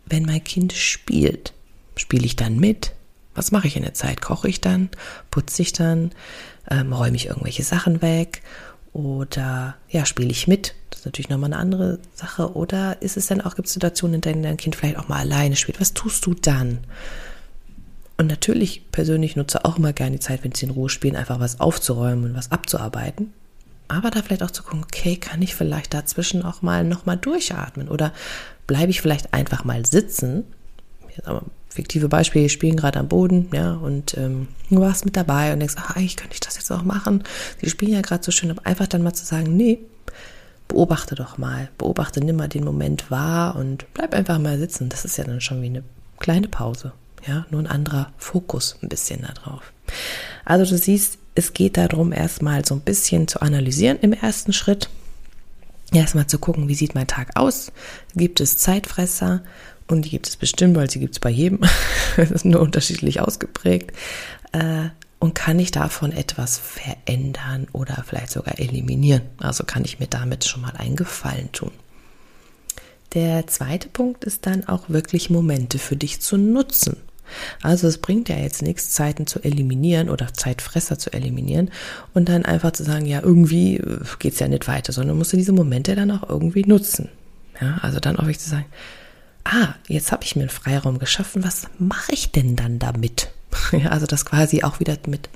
wenn 0.05 0.23
mein 0.23 0.43
Kind 0.43 0.73
spielt? 0.73 1.53
Spiele 1.95 2.25
ich 2.25 2.35
dann 2.35 2.57
mit? 2.57 2.93
Was 3.33 3.51
mache 3.51 3.67
ich 3.67 3.75
in 3.75 3.83
der 3.83 3.93
Zeit? 3.93 4.21
Koche 4.21 4.47
ich 4.47 4.61
dann? 4.61 4.89
Putze 5.31 5.61
ich 5.61 5.73
dann? 5.73 6.11
Ähm, 6.69 6.93
räume 6.93 7.15
ich 7.15 7.27
irgendwelche 7.27 7.63
Sachen 7.63 8.01
weg? 8.01 8.41
Oder 8.93 9.75
ja, 9.89 10.05
spiele 10.05 10.31
ich 10.31 10.47
mit? 10.47 10.73
Das 10.89 10.99
ist 10.99 11.05
natürlich 11.05 11.29
nochmal 11.29 11.51
eine 11.51 11.61
andere 11.61 11.99
Sache. 12.13 12.55
Oder 12.55 13.01
ist 13.01 13.17
es 13.17 13.27
dann 13.27 13.41
auch, 13.41 13.55
gibt 13.55 13.67
es 13.67 13.73
Situationen, 13.73 14.15
in 14.15 14.21
denen 14.21 14.43
dein 14.43 14.57
Kind 14.57 14.75
vielleicht 14.75 14.97
auch 14.97 15.09
mal 15.09 15.19
alleine 15.19 15.57
spielt? 15.57 15.81
Was 15.81 15.93
tust 15.93 16.25
du 16.25 16.33
dann? 16.33 16.79
Und 18.17 18.27
natürlich 18.27 18.89
persönlich 18.91 19.35
nutze 19.35 19.65
auch 19.65 19.77
immer 19.77 19.91
gerne 19.91 20.15
die 20.15 20.21
Zeit, 20.21 20.45
wenn 20.45 20.53
sie 20.53 20.65
in 20.65 20.71
Ruhe 20.71 20.89
spielen, 20.89 21.17
einfach 21.17 21.41
was 21.41 21.59
aufzuräumen 21.59 22.23
und 22.25 22.35
was 22.35 22.51
abzuarbeiten 22.51 23.33
aber 23.87 24.11
da 24.11 24.21
vielleicht 24.21 24.43
auch 24.43 24.51
zu 24.51 24.63
gucken, 24.63 24.83
okay, 24.83 25.15
kann 25.17 25.41
ich 25.41 25.55
vielleicht 25.55 25.93
dazwischen 25.93 26.43
auch 26.43 26.61
mal 26.61 26.83
nochmal 26.83 27.17
durchatmen 27.17 27.87
oder 27.87 28.13
bleibe 28.67 28.91
ich 28.91 29.01
vielleicht 29.01 29.33
einfach 29.33 29.63
mal 29.63 29.85
sitzen? 29.85 30.43
Fiktive 31.69 32.07
Beispiele, 32.07 32.49
spielen 32.49 32.77
gerade 32.77 32.99
am 32.99 33.07
Boden, 33.07 33.49
ja, 33.53 33.73
und 33.73 34.17
ähm, 34.17 34.47
du 34.69 34.79
warst 34.79 35.05
mit 35.05 35.17
dabei 35.17 35.51
und 35.51 35.59
denkst, 35.59 35.75
ach, 35.77 35.95
eigentlich 35.95 36.15
könnte 36.15 36.33
ich 36.33 36.39
das 36.39 36.55
jetzt 36.55 36.71
auch 36.71 36.83
machen. 36.83 37.23
Sie 37.61 37.69
spielen 37.69 37.91
ja 37.91 38.01
gerade 38.01 38.23
so 38.23 38.31
schön, 38.31 38.49
aber 38.49 38.65
einfach 38.65 38.87
dann 38.87 39.03
mal 39.03 39.13
zu 39.13 39.25
sagen, 39.25 39.55
nee, 39.55 39.79
beobachte 40.67 41.15
doch 41.15 41.37
mal, 41.37 41.69
beobachte, 41.77 42.21
nimm 42.21 42.37
mal 42.37 42.47
den 42.47 42.63
Moment 42.63 43.11
wahr 43.11 43.55
und 43.55 43.85
bleib 43.93 44.13
einfach 44.13 44.39
mal 44.39 44.57
sitzen. 44.57 44.89
Das 44.89 45.05
ist 45.05 45.17
ja 45.17 45.25
dann 45.25 45.41
schon 45.41 45.61
wie 45.61 45.67
eine 45.67 45.83
kleine 46.19 46.47
Pause, 46.47 46.93
ja, 47.27 47.45
nur 47.49 47.61
ein 47.61 47.67
anderer 47.67 48.11
Fokus 48.17 48.77
ein 48.81 48.89
bisschen 48.89 49.21
da 49.21 49.33
drauf. 49.33 49.73
Also 50.45 50.69
du 50.69 50.77
siehst, 50.77 51.17
es 51.35 51.53
geht 51.53 51.77
darum, 51.77 52.13
erstmal 52.13 52.65
so 52.65 52.75
ein 52.75 52.81
bisschen 52.81 53.27
zu 53.27 53.41
analysieren 53.41 53.99
im 54.01 54.13
ersten 54.13 54.53
Schritt. 54.53 54.89
Erstmal 55.91 56.27
zu 56.27 56.39
gucken, 56.39 56.67
wie 56.67 56.75
sieht 56.75 56.95
mein 56.95 57.07
Tag 57.07 57.31
aus? 57.35 57.71
Gibt 58.15 58.39
es 58.39 58.57
Zeitfresser? 58.57 59.43
Und 59.87 60.03
die 60.03 60.09
gibt 60.09 60.27
es 60.27 60.35
bestimmt, 60.35 60.75
weil 60.75 60.89
sie 60.89 60.99
gibt 60.99 61.13
es 61.13 61.19
bei 61.19 61.29
jedem. 61.29 61.59
das 62.17 62.31
ist 62.31 62.45
nur 62.45 62.61
unterschiedlich 62.61 63.19
ausgeprägt. 63.19 63.91
Äh, 64.51 64.89
und 65.19 65.35
kann 65.35 65.59
ich 65.59 65.71
davon 65.71 66.11
etwas 66.11 66.57
verändern 66.57 67.67
oder 67.71 68.03
vielleicht 68.07 68.31
sogar 68.31 68.59
eliminieren? 68.59 69.23
Also 69.37 69.63
kann 69.63 69.85
ich 69.85 69.99
mir 69.99 70.07
damit 70.07 70.45
schon 70.45 70.61
mal 70.61 70.73
einen 70.77 70.95
Gefallen 70.95 71.51
tun. 71.51 71.71
Der 73.13 73.47
zweite 73.47 73.87
Punkt 73.87 74.23
ist 74.25 74.45
dann 74.45 74.67
auch 74.67 74.89
wirklich 74.89 75.29
Momente 75.29 75.79
für 75.79 75.95
dich 75.95 76.21
zu 76.21 76.37
nutzen. 76.37 76.97
Also 77.61 77.87
es 77.87 77.97
bringt 77.97 78.29
ja 78.29 78.37
jetzt 78.37 78.61
nichts, 78.61 78.91
Zeiten 78.91 79.27
zu 79.27 79.43
eliminieren 79.43 80.09
oder 80.09 80.33
Zeitfresser 80.33 80.97
zu 80.97 81.11
eliminieren 81.13 81.71
und 82.13 82.29
dann 82.29 82.45
einfach 82.45 82.71
zu 82.71 82.83
sagen, 82.83 83.05
ja, 83.05 83.21
irgendwie 83.21 83.77
äh, 83.77 83.99
geht's 84.19 84.39
ja 84.39 84.47
nicht 84.47 84.67
weiter, 84.67 84.93
sondern 84.93 85.17
musst 85.17 85.33
du 85.33 85.37
diese 85.37 85.53
Momente 85.53 85.95
dann 85.95 86.11
auch 86.11 86.29
irgendwie 86.29 86.63
nutzen. 86.65 87.09
Ja, 87.61 87.77
also 87.81 87.99
dann 87.99 88.17
auch 88.17 88.23
wirklich 88.23 88.39
zu 88.39 88.49
sagen, 88.49 88.65
ah, 89.45 89.75
jetzt 89.87 90.11
habe 90.11 90.23
ich 90.23 90.35
mir 90.35 90.43
einen 90.43 90.49
Freiraum 90.49 90.99
geschaffen, 90.99 91.43
was 91.43 91.67
mache 91.79 92.11
ich 92.11 92.31
denn 92.31 92.55
dann 92.55 92.79
damit? 92.79 93.29
Ja, 93.71 93.89
also 93.89 94.05
das 94.05 94.25
quasi 94.25 94.63
auch 94.63 94.81
wieder 94.81 94.97
mit 95.07 95.29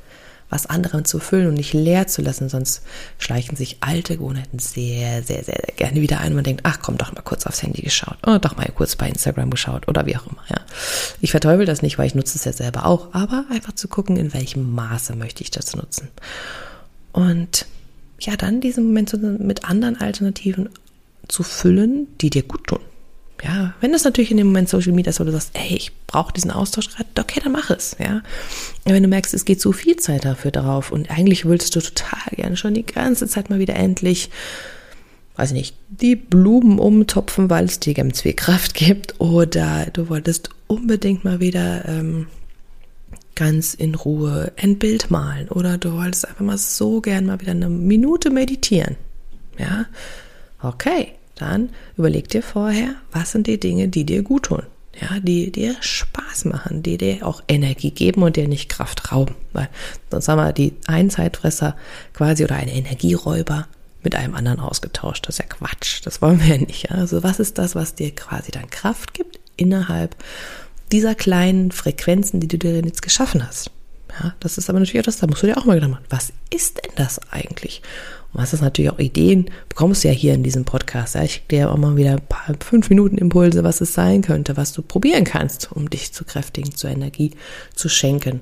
was 0.50 0.66
anderem 0.66 1.06
zu 1.06 1.20
füllen 1.20 1.48
und 1.48 1.54
nicht 1.56 1.74
leer 1.74 2.08
zu 2.08 2.22
lassen, 2.22 2.50
sonst 2.50 2.82
schleichen 3.18 3.56
sich 3.56 3.78
alte 3.82 4.18
Gewohnheiten 4.18 4.60
sehr, 4.60 5.22
sehr, 5.24 5.44
sehr, 5.44 5.62
sehr 5.66 5.76
gerne 5.76 6.02
wieder 6.02 6.20
ein 6.20 6.34
man 6.34 6.44
denkt, 6.44 6.62
ach 6.66 6.80
komm, 6.82 6.98
doch 6.98 7.14
mal 7.14 7.22
kurz 7.22 7.46
aufs 7.46 7.62
Handy 7.62 7.82
geschaut 7.82 8.18
oder 8.24 8.40
doch 8.40 8.58
mal 8.58 8.68
kurz 8.76 8.96
bei 8.96 9.08
Instagram 9.08 9.50
geschaut 9.50 9.88
oder 9.88 10.06
wie 10.06 10.18
auch 10.18 10.26
immer, 10.28 10.44
ja. 10.50 10.58
Ich 11.22 11.32
verteufel 11.32 11.66
das 11.66 11.82
nicht, 11.82 11.98
weil 11.98 12.08
ich 12.08 12.16
nutze 12.16 12.38
es 12.38 12.46
ja 12.46 12.54
selber 12.54 12.86
auch, 12.86 13.14
aber 13.14 13.46
einfach 13.52 13.74
zu 13.74 13.88
gucken, 13.88 14.18
in 14.18 14.34
welchem 14.34 14.74
Maße 14.74 15.16
möchte 15.16 15.44
ich 15.44 15.52
das 15.52 15.76
nutzen. 15.76 16.10
Und 17.12 17.66
ja, 18.20 18.36
dann 18.36 18.62
diesen 18.62 18.88
Moment 18.88 19.40
mit 19.40 19.66
anderen 19.66 20.00
Alternativen 20.00 20.70
zu 21.28 21.44
füllen, 21.44 22.08
die 22.22 22.30
dir 22.30 22.44
gut 22.44 22.68
tun. 22.68 22.80
Ja, 23.44 23.74
wenn 23.80 23.94
das 23.94 24.04
natürlich 24.04 24.32
in 24.32 24.38
dem 24.38 24.48
Moment 24.48 24.68
Social 24.68 24.92
Media 24.92 25.12
ist, 25.12 25.20
wo 25.20 25.24
du 25.24 25.32
sagst, 25.32 25.52
ey, 25.54 25.76
ich 25.76 25.92
brauche 26.08 26.34
diesen 26.34 26.52
Austausch 26.52 26.90
gerade, 26.90 27.10
okay, 27.20 27.40
dann 27.42 27.54
mach 27.54 27.70
es, 27.70 27.96
ja. 27.98 28.22
Wenn 28.84 29.02
du 29.02 29.08
merkst, 29.08 29.34
es 29.34 29.46
geht 29.46 29.62
so 29.62 29.72
viel 29.72 29.96
Zeit 29.96 30.26
dafür 30.26 30.52
drauf 30.52 30.92
und 30.92 31.10
eigentlich 31.10 31.46
willst 31.46 31.76
du 31.76 31.80
total 31.80 32.36
gerne 32.36 32.58
schon 32.58 32.74
die 32.74 32.86
ganze 32.86 33.28
Zeit 33.28 33.50
mal 33.50 33.60
wieder 33.60 33.76
endlich, 33.76 34.30
weiß 35.38 35.52
ich 35.52 35.58
nicht, 35.58 35.76
die 35.90 36.18
Blumen 36.18 36.80
umtopfen, 36.80 37.50
weil 37.50 37.66
es 37.66 37.80
dir 37.80 37.94
ganz 37.94 38.22
viel 38.22 38.34
Kraft 38.34 38.74
gibt 38.74 39.22
oder 39.22 39.88
du 39.94 40.10
wolltest 40.10 40.50
unbedingt 40.68 41.24
mal 41.24 41.40
wieder 41.40 41.88
ähm, 41.88 42.28
ganz 43.36 43.74
in 43.74 43.96
Ruhe 43.96 44.52
ein 44.58 44.80
Bild 44.80 45.12
malen 45.12 45.48
oder 45.48 45.78
du 45.78 45.94
wolltest 45.94 46.28
einfach 46.28 46.44
mal 46.44 46.58
so 46.58 47.00
gern 47.00 47.26
mal 47.26 47.40
wieder 47.40 47.52
eine 47.52 47.70
Minute 47.70 48.32
meditieren, 48.32 48.98
ja. 49.58 49.86
Okay, 50.62 51.14
dann 51.40 51.70
überleg 51.98 52.30
dir 52.30 52.44
vorher, 52.44 52.96
was 53.12 53.32
sind 53.32 53.48
die 53.48 53.60
Dinge, 53.60 53.88
die 53.88 54.06
dir 54.06 54.24
gut 54.24 54.44
tun. 54.44 54.64
ja, 55.02 55.20
die 55.20 55.52
dir 55.52 55.76
Spaß 55.80 56.46
machen, 56.46 56.84
die 56.84 56.98
dir 56.98 57.26
auch 57.26 57.42
Energie 57.48 57.92
geben 57.92 58.24
und 58.24 58.36
dir 58.36 58.48
nicht 58.48 58.70
Kraft 58.70 59.12
rauben. 59.12 59.36
Weil 59.54 59.70
sonst 60.12 60.28
haben 60.28 60.40
wir 60.40 60.54
die 60.54 60.74
einen 60.88 61.10
Zeitfresser 61.10 61.76
quasi 62.14 62.44
oder 62.44 62.56
einen 62.56 62.72
Energieräuber 62.72 63.68
mit 64.04 64.16
einem 64.16 64.36
anderen 64.36 64.60
ausgetauscht. 64.60 65.28
Das 65.28 65.36
ist 65.36 65.40
ja 65.40 65.46
Quatsch. 65.46 66.02
Das 66.06 66.22
wollen 66.22 66.42
wir 66.42 66.56
ja 66.56 66.58
nicht. 66.58 66.90
Ja? 66.90 66.96
Also 66.96 67.24
was 67.24 67.40
ist 67.40 67.58
das, 67.58 67.76
was 67.76 67.96
dir 67.96 68.14
quasi 68.14 68.52
dann 68.52 68.70
Kraft 68.70 69.14
gibt 69.14 69.40
innerhalb 69.58 70.16
dieser 70.92 71.16
kleinen 71.16 71.72
Frequenzen, 71.72 72.40
die 72.40 72.48
du 72.48 72.58
dir 72.58 72.82
jetzt 72.82 73.02
geschaffen 73.02 73.46
hast? 73.46 73.72
Ja, 74.22 74.34
das 74.40 74.58
ist 74.58 74.70
aber 74.70 74.80
natürlich 74.80 75.02
auch 75.02 75.06
das, 75.06 75.18
da 75.18 75.28
musst 75.28 75.44
du 75.44 75.48
dir 75.48 75.58
auch 75.58 75.66
mal 75.66 75.76
Gedanken 75.76 75.96
machen. 75.96 76.06
Was 76.10 76.34
ist 76.50 76.78
denn 76.78 76.92
das 76.96 77.20
eigentlich? 77.32 77.82
Und 78.34 78.42
was 78.42 78.54
ist 78.54 78.62
natürlich 78.62 78.92
auch 78.92 79.00
Ideen, 79.00 79.50
bekommst 79.70 80.04
du 80.04 80.10
ja 80.10 80.14
hier 80.14 80.34
in 80.34 80.44
diesem 80.44 80.66
Podcast. 80.66 81.16
Ja? 81.16 81.24
Ich 81.24 81.48
gebe 81.48 81.64
dir 81.64 81.72
auch 81.72 81.78
mal 81.78 81.96
wieder 81.96 82.12
ein 82.12 82.22
paar 82.28 82.56
fünf 82.60 82.90
Minuten 82.90 83.18
Impulse, 83.18 83.64
was 83.64 83.82
es 83.82 83.94
sein 83.94 84.22
könnte, 84.22 84.58
was 84.58 84.74
du 84.74 84.82
probieren 84.82 85.24
kannst, 85.24 85.72
um 85.72 85.90
dich 85.90 86.14
zu 86.14 86.24
kräftigen, 86.26 86.76
zur 86.76 86.92
Energie 86.92 87.32
zu 87.74 87.90
schenken. 87.90 88.42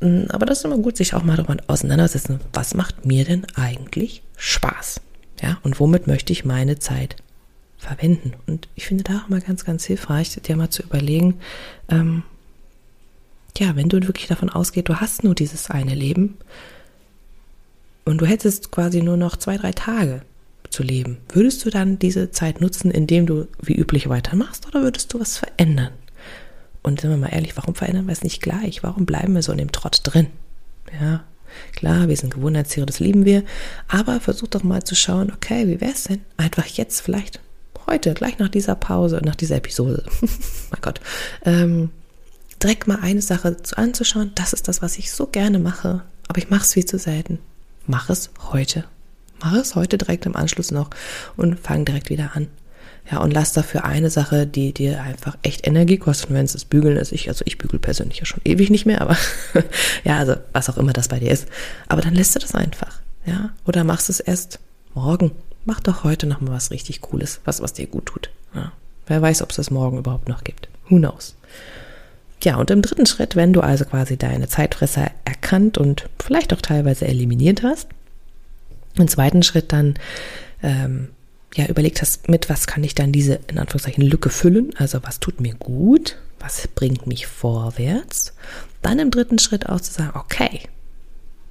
Mm, 0.00 0.24
aber 0.28 0.46
das 0.46 0.58
ist 0.58 0.64
immer 0.64 0.78
gut, 0.78 0.96
sich 0.96 1.14
auch 1.14 1.22
mal 1.22 1.36
darüber 1.36 1.56
auseinandersetzen, 1.66 2.40
was 2.52 2.74
macht 2.74 3.06
mir 3.06 3.24
denn 3.24 3.46
eigentlich 3.54 4.22
Spaß? 4.36 5.00
Ja, 5.42 5.58
und 5.62 5.80
womit 5.80 6.06
möchte 6.06 6.32
ich 6.32 6.44
meine 6.44 6.78
Zeit 6.78 7.16
verwenden? 7.78 8.34
Und 8.46 8.68
ich 8.74 8.86
finde 8.86 9.04
da 9.04 9.22
auch 9.24 9.28
mal 9.28 9.40
ganz, 9.40 9.64
ganz 9.64 9.84
hilfreich, 9.84 10.38
dir 10.42 10.56
mal 10.56 10.70
zu 10.70 10.82
überlegen, 10.82 11.40
ähm, 11.88 12.22
ja, 13.58 13.76
wenn 13.76 13.88
du 13.88 14.00
wirklich 14.06 14.28
davon 14.28 14.48
ausgehst, 14.48 14.88
du 14.88 14.96
hast 14.96 15.24
nur 15.24 15.34
dieses 15.34 15.70
eine 15.70 15.94
Leben, 15.94 16.36
und 18.10 18.18
du 18.18 18.26
hättest 18.26 18.72
quasi 18.72 19.02
nur 19.02 19.16
noch 19.16 19.36
zwei, 19.36 19.56
drei 19.56 19.70
Tage 19.70 20.22
zu 20.68 20.82
leben, 20.82 21.18
würdest 21.32 21.64
du 21.64 21.70
dann 21.70 21.98
diese 22.00 22.32
Zeit 22.32 22.60
nutzen, 22.60 22.90
indem 22.90 23.24
du 23.24 23.46
wie 23.62 23.76
üblich 23.76 24.08
weitermachst 24.08 24.66
oder 24.66 24.82
würdest 24.82 25.14
du 25.14 25.20
was 25.20 25.38
verändern? 25.38 25.92
Und 26.82 27.00
sind 27.00 27.10
wir 27.10 27.16
mal 27.16 27.28
ehrlich, 27.28 27.56
warum 27.56 27.76
verändern 27.76 28.06
wir 28.06 28.12
es 28.12 28.24
nicht 28.24 28.42
gleich? 28.42 28.82
Warum 28.82 29.06
bleiben 29.06 29.34
wir 29.34 29.42
so 29.42 29.52
in 29.52 29.58
dem 29.58 29.70
Trott 29.70 30.00
drin? 30.02 30.26
Ja, 31.00 31.22
klar, 31.72 32.08
wir 32.08 32.16
sind 32.16 32.34
Gewohnheitstiere, 32.34 32.86
das 32.86 32.98
lieben 32.98 33.24
wir, 33.24 33.44
aber 33.86 34.18
versuch 34.18 34.48
doch 34.48 34.64
mal 34.64 34.82
zu 34.82 34.96
schauen, 34.96 35.32
okay, 35.32 35.68
wie 35.68 35.80
wäre 35.80 35.92
es 35.92 36.04
denn? 36.04 36.22
Einfach 36.36 36.66
jetzt 36.66 37.02
vielleicht, 37.02 37.38
heute, 37.86 38.14
gleich 38.14 38.38
nach 38.38 38.48
dieser 38.48 38.74
Pause, 38.74 39.20
nach 39.24 39.36
dieser 39.36 39.56
Episode, 39.56 40.04
mein 40.70 40.80
Gott, 40.80 41.00
ähm, 41.44 41.90
direkt 42.60 42.88
mal 42.88 42.98
eine 43.00 43.22
Sache 43.22 43.58
zu 43.62 43.78
anzuschauen, 43.78 44.32
das 44.34 44.52
ist 44.52 44.66
das, 44.66 44.82
was 44.82 44.98
ich 44.98 45.12
so 45.12 45.26
gerne 45.26 45.60
mache, 45.60 46.02
aber 46.26 46.38
ich 46.38 46.50
mache 46.50 46.62
es 46.62 46.74
viel 46.74 46.86
zu 46.86 46.98
selten 46.98 47.38
mach 47.86 48.10
es 48.10 48.30
heute. 48.52 48.84
Mach 49.42 49.54
es 49.54 49.74
heute 49.74 49.98
direkt 49.98 50.26
im 50.26 50.36
Anschluss 50.36 50.70
noch 50.70 50.90
und 51.36 51.58
fang 51.58 51.84
direkt 51.84 52.10
wieder 52.10 52.32
an. 52.34 52.48
Ja, 53.10 53.18
und 53.18 53.32
lass 53.32 53.52
dafür 53.52 53.84
eine 53.84 54.10
Sache, 54.10 54.46
die 54.46 54.72
dir 54.72 55.02
einfach 55.02 55.36
echt 55.42 55.66
Energie 55.66 55.96
kostet, 55.96 56.30
wenn 56.30 56.44
es 56.44 56.52
das 56.52 56.64
Bügeln 56.64 56.96
ist. 56.96 57.12
Ich, 57.12 57.28
also 57.28 57.42
ich 57.46 57.58
bügel 57.58 57.80
persönlich 57.80 58.18
ja 58.18 58.24
schon 58.24 58.40
ewig 58.44 58.70
nicht 58.70 58.86
mehr, 58.86 59.00
aber 59.00 59.16
ja, 60.04 60.18
also 60.18 60.36
was 60.52 60.68
auch 60.68 60.76
immer 60.76 60.92
das 60.92 61.08
bei 61.08 61.18
dir 61.18 61.30
ist. 61.30 61.48
Aber 61.88 62.02
dann 62.02 62.14
lässt 62.14 62.34
du 62.34 62.38
das 62.38 62.54
einfach. 62.54 63.00
Ja, 63.26 63.50
oder 63.66 63.84
machst 63.84 64.10
es 64.10 64.20
erst 64.20 64.60
morgen. 64.94 65.32
Mach 65.64 65.80
doch 65.80 66.04
heute 66.04 66.26
noch 66.26 66.40
mal 66.40 66.52
was 66.52 66.70
richtig 66.70 67.00
Cooles, 67.00 67.40
was, 67.44 67.60
was 67.60 67.72
dir 67.72 67.86
gut 67.86 68.06
tut. 68.06 68.30
Ja. 68.54 68.72
Wer 69.06 69.20
weiß, 69.20 69.42
ob 69.42 69.50
es 69.50 69.56
das 69.56 69.70
morgen 69.70 69.98
überhaupt 69.98 70.28
noch 70.28 70.44
gibt. 70.44 70.68
Who 70.88 70.98
knows? 70.98 71.34
Ja, 72.42 72.56
und 72.56 72.70
im 72.70 72.82
dritten 72.82 73.06
Schritt, 73.06 73.36
wenn 73.36 73.52
du 73.52 73.60
also 73.60 73.84
quasi 73.84 74.16
deine 74.16 74.48
Zeitfresser 74.48 75.10
erkannt 75.24 75.76
und 75.76 76.08
vielleicht 76.18 76.54
auch 76.54 76.62
teilweise 76.62 77.06
eliminiert 77.06 77.62
hast, 77.62 77.88
im 78.96 79.08
zweiten 79.08 79.42
Schritt 79.42 79.72
dann 79.72 79.94
ähm, 80.62 81.08
ja 81.54 81.66
überlegt 81.66 82.00
hast, 82.00 82.28
mit 82.28 82.48
was 82.48 82.66
kann 82.66 82.82
ich 82.82 82.94
dann 82.94 83.12
diese 83.12 83.40
in 83.48 83.58
Anführungszeichen 83.58 84.04
Lücke 84.04 84.30
füllen, 84.30 84.70
also 84.76 85.00
was 85.02 85.20
tut 85.20 85.40
mir 85.40 85.54
gut, 85.54 86.16
was 86.38 86.66
bringt 86.68 87.06
mich 87.06 87.26
vorwärts, 87.26 88.34
dann 88.82 88.98
im 88.98 89.10
dritten 89.10 89.38
Schritt 89.38 89.68
auch 89.68 89.80
zu 89.80 89.92
sagen, 89.92 90.12
okay, 90.14 90.60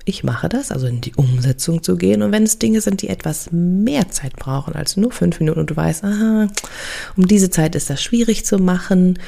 ich 0.05 0.24
mache 0.24 0.50
das, 0.50 0.72
also 0.72 0.88
in 0.88 1.01
die 1.01 1.13
Umsetzung 1.13 1.84
zu 1.84 1.96
gehen. 1.96 2.24
Und 2.24 2.31
wenn 2.31 2.43
es 2.43 2.58
Dinge 2.58 2.81
sind, 2.81 3.03
die 3.03 3.10
etwas 3.10 3.50
mehr 3.51 4.10
Zeit 4.10 4.36
brauchen 4.36 4.74
als 4.74 4.98
nur 4.98 5.12
fünf 5.12 5.39
Minuten 5.39 5.60
und 5.60 5.69
du 5.69 5.75
weißt, 5.75 6.03
aha, 6.03 6.48
um 7.15 7.27
diese 7.27 7.51
Zeit 7.51 7.75
ist 7.75 7.91
das 7.91 8.01
schwierig 8.01 8.46
zu 8.46 8.58
machen, 8.58 9.19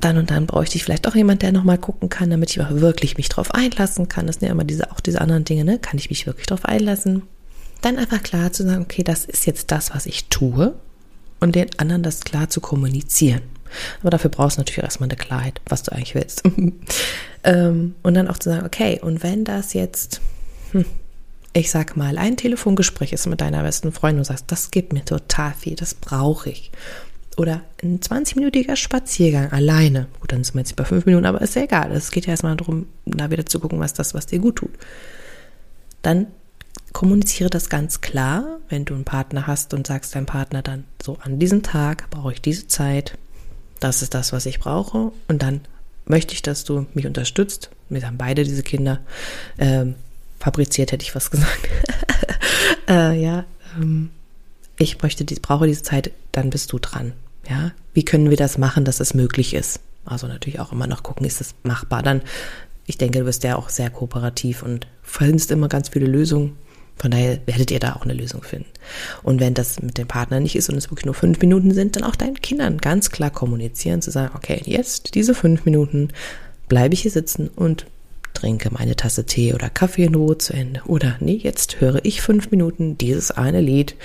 dann 0.00 0.18
und 0.18 0.30
dann 0.30 0.46
bräuchte 0.46 0.76
ich 0.76 0.84
vielleicht 0.84 1.06
auch 1.08 1.14
jemand, 1.14 1.42
der 1.42 1.52
nochmal 1.52 1.78
gucken 1.78 2.08
kann, 2.08 2.30
damit 2.30 2.50
ich 2.50 2.60
auch 2.60 2.70
wirklich 2.70 3.16
mich 3.16 3.28
drauf 3.28 3.54
einlassen 3.54 4.08
kann. 4.08 4.26
Das 4.26 4.36
sind 4.36 4.46
ja 4.46 4.52
immer 4.52 4.64
diese, 4.64 4.90
auch 4.90 5.00
diese 5.00 5.20
anderen 5.20 5.44
Dinge, 5.44 5.64
ne? 5.64 5.78
Kann 5.78 5.98
ich 5.98 6.10
mich 6.10 6.26
wirklich 6.26 6.46
drauf 6.46 6.64
einlassen? 6.64 7.22
Dann 7.82 7.98
einfach 7.98 8.22
klar 8.22 8.52
zu 8.52 8.64
sagen, 8.64 8.82
okay, 8.82 9.02
das 9.02 9.24
ist 9.24 9.46
jetzt 9.46 9.70
das, 9.70 9.94
was 9.94 10.06
ich 10.06 10.28
tue 10.28 10.74
und 11.40 11.54
den 11.54 11.68
anderen 11.78 12.02
das 12.02 12.20
klar 12.20 12.50
zu 12.50 12.60
kommunizieren. 12.60 13.42
Aber 14.00 14.10
dafür 14.10 14.30
brauchst 14.30 14.56
du 14.56 14.60
natürlich 14.60 14.82
erstmal 14.82 15.08
eine 15.08 15.16
Klarheit, 15.16 15.60
was 15.66 15.82
du 15.82 15.92
eigentlich 15.92 16.14
willst. 16.14 16.42
ähm, 17.44 17.94
und 18.02 18.14
dann 18.14 18.28
auch 18.28 18.38
zu 18.38 18.50
sagen, 18.50 18.66
okay, 18.66 19.00
und 19.00 19.22
wenn 19.22 19.44
das 19.44 19.72
jetzt, 19.74 20.20
hm, 20.72 20.84
ich 21.52 21.70
sag 21.70 21.96
mal, 21.96 22.18
ein 22.18 22.36
Telefongespräch 22.36 23.12
ist 23.12 23.26
mit 23.26 23.40
deiner 23.40 23.62
besten 23.62 23.92
Freundin 23.92 24.18
und 24.18 24.24
sagst, 24.24 24.46
das 24.48 24.70
gibt 24.70 24.92
mir 24.92 25.04
total 25.04 25.54
viel, 25.54 25.76
das 25.76 25.94
brauche 25.94 26.50
ich 26.50 26.70
oder 27.40 27.62
ein 27.82 28.00
20-minütiger 28.00 28.76
Spaziergang 28.76 29.50
alleine. 29.50 30.08
Gut, 30.20 30.30
dann 30.30 30.44
sind 30.44 30.56
wir 30.56 30.60
jetzt 30.60 30.76
bei 30.76 30.84
fünf 30.84 31.06
Minuten, 31.06 31.24
aber 31.24 31.40
ist 31.40 31.56
ja 31.56 31.62
egal. 31.62 31.90
Es 31.90 32.10
geht 32.10 32.26
ja 32.26 32.32
erstmal 32.32 32.54
darum, 32.54 32.86
da 33.06 33.30
wieder 33.30 33.46
zu 33.46 33.60
gucken, 33.60 33.80
was 33.80 33.94
das, 33.94 34.12
was 34.12 34.26
dir 34.26 34.40
gut 34.40 34.56
tut. 34.56 34.72
Dann 36.02 36.26
kommuniziere 36.92 37.48
das 37.48 37.70
ganz 37.70 38.02
klar, 38.02 38.58
wenn 38.68 38.84
du 38.84 38.92
einen 38.92 39.04
Partner 39.04 39.46
hast 39.46 39.72
und 39.72 39.86
sagst 39.86 40.14
deinem 40.14 40.26
Partner 40.26 40.60
dann 40.60 40.84
so, 41.02 41.16
an 41.22 41.38
diesem 41.38 41.62
Tag 41.62 42.10
brauche 42.10 42.34
ich 42.34 42.42
diese 42.42 42.66
Zeit, 42.66 43.16
das 43.80 44.02
ist 44.02 44.12
das, 44.12 44.34
was 44.34 44.44
ich 44.44 44.60
brauche 44.60 45.10
und 45.26 45.42
dann 45.42 45.62
möchte 46.04 46.34
ich, 46.34 46.42
dass 46.42 46.64
du 46.64 46.86
mich 46.92 47.06
unterstützt. 47.06 47.70
Wir 47.88 48.06
haben 48.06 48.18
beide 48.18 48.44
diese 48.44 48.62
Kinder 48.62 49.00
ähm, 49.56 49.94
fabriziert, 50.38 50.92
hätte 50.92 51.04
ich 51.04 51.14
was 51.14 51.30
gesagt. 51.30 51.68
äh, 52.88 53.18
ja, 53.18 53.46
ähm, 53.78 54.10
ich 54.78 55.00
möchte, 55.00 55.24
brauche 55.40 55.66
diese 55.66 55.82
Zeit, 55.82 56.10
dann 56.32 56.50
bist 56.50 56.72
du 56.72 56.78
dran. 56.78 57.14
Ja, 57.50 57.72
wie 57.92 58.04
können 58.04 58.30
wir 58.30 58.36
das 58.36 58.58
machen, 58.58 58.84
dass 58.84 59.00
es 59.00 59.12
möglich 59.12 59.54
ist? 59.54 59.80
Also 60.04 60.28
natürlich 60.28 60.60
auch 60.60 60.70
immer 60.72 60.86
noch 60.86 61.02
gucken, 61.02 61.26
ist 61.26 61.40
es 61.40 61.54
machbar? 61.64 62.02
Dann, 62.02 62.22
ich 62.86 62.96
denke, 62.96 63.18
du 63.18 63.24
bist 63.24 63.42
ja 63.42 63.56
auch 63.56 63.68
sehr 63.68 63.90
kooperativ 63.90 64.62
und 64.62 64.86
findest 65.02 65.50
immer 65.50 65.68
ganz 65.68 65.88
viele 65.88 66.06
Lösungen. 66.06 66.56
Von 66.96 67.10
daher 67.10 67.40
werdet 67.46 67.70
ihr 67.70 67.80
da 67.80 67.94
auch 67.94 68.02
eine 68.02 68.12
Lösung 68.12 68.42
finden. 68.42 68.68
Und 69.22 69.40
wenn 69.40 69.54
das 69.54 69.82
mit 69.82 69.98
dem 69.98 70.06
Partner 70.06 70.38
nicht 70.38 70.54
ist 70.54 70.68
und 70.68 70.76
es 70.76 70.90
wirklich 70.90 71.06
nur 71.06 71.14
fünf 71.14 71.40
Minuten 71.40 71.72
sind, 71.72 71.96
dann 71.96 72.04
auch 72.04 72.14
deinen 72.14 72.40
Kindern 72.40 72.78
ganz 72.78 73.10
klar 73.10 73.30
kommunizieren, 73.30 74.02
zu 74.02 74.10
sagen, 74.10 74.34
okay, 74.36 74.60
jetzt 74.64 75.14
diese 75.14 75.34
fünf 75.34 75.64
Minuten 75.64 76.08
bleibe 76.68 76.94
ich 76.94 77.02
hier 77.02 77.10
sitzen 77.10 77.48
und 77.48 77.86
trinke 78.34 78.70
meine 78.70 78.96
Tasse 78.96 79.24
Tee 79.24 79.54
oder 79.54 79.70
Kaffee 79.70 80.04
in 80.04 80.14
Ruhe 80.14 80.38
zu 80.38 80.52
Ende. 80.52 80.82
Oder 80.86 81.16
nee, 81.20 81.40
jetzt 81.42 81.80
höre 81.80 82.04
ich 82.04 82.22
fünf 82.22 82.50
Minuten 82.50 82.96
dieses 82.96 83.30
eine 83.30 83.60
Lied, 83.60 83.96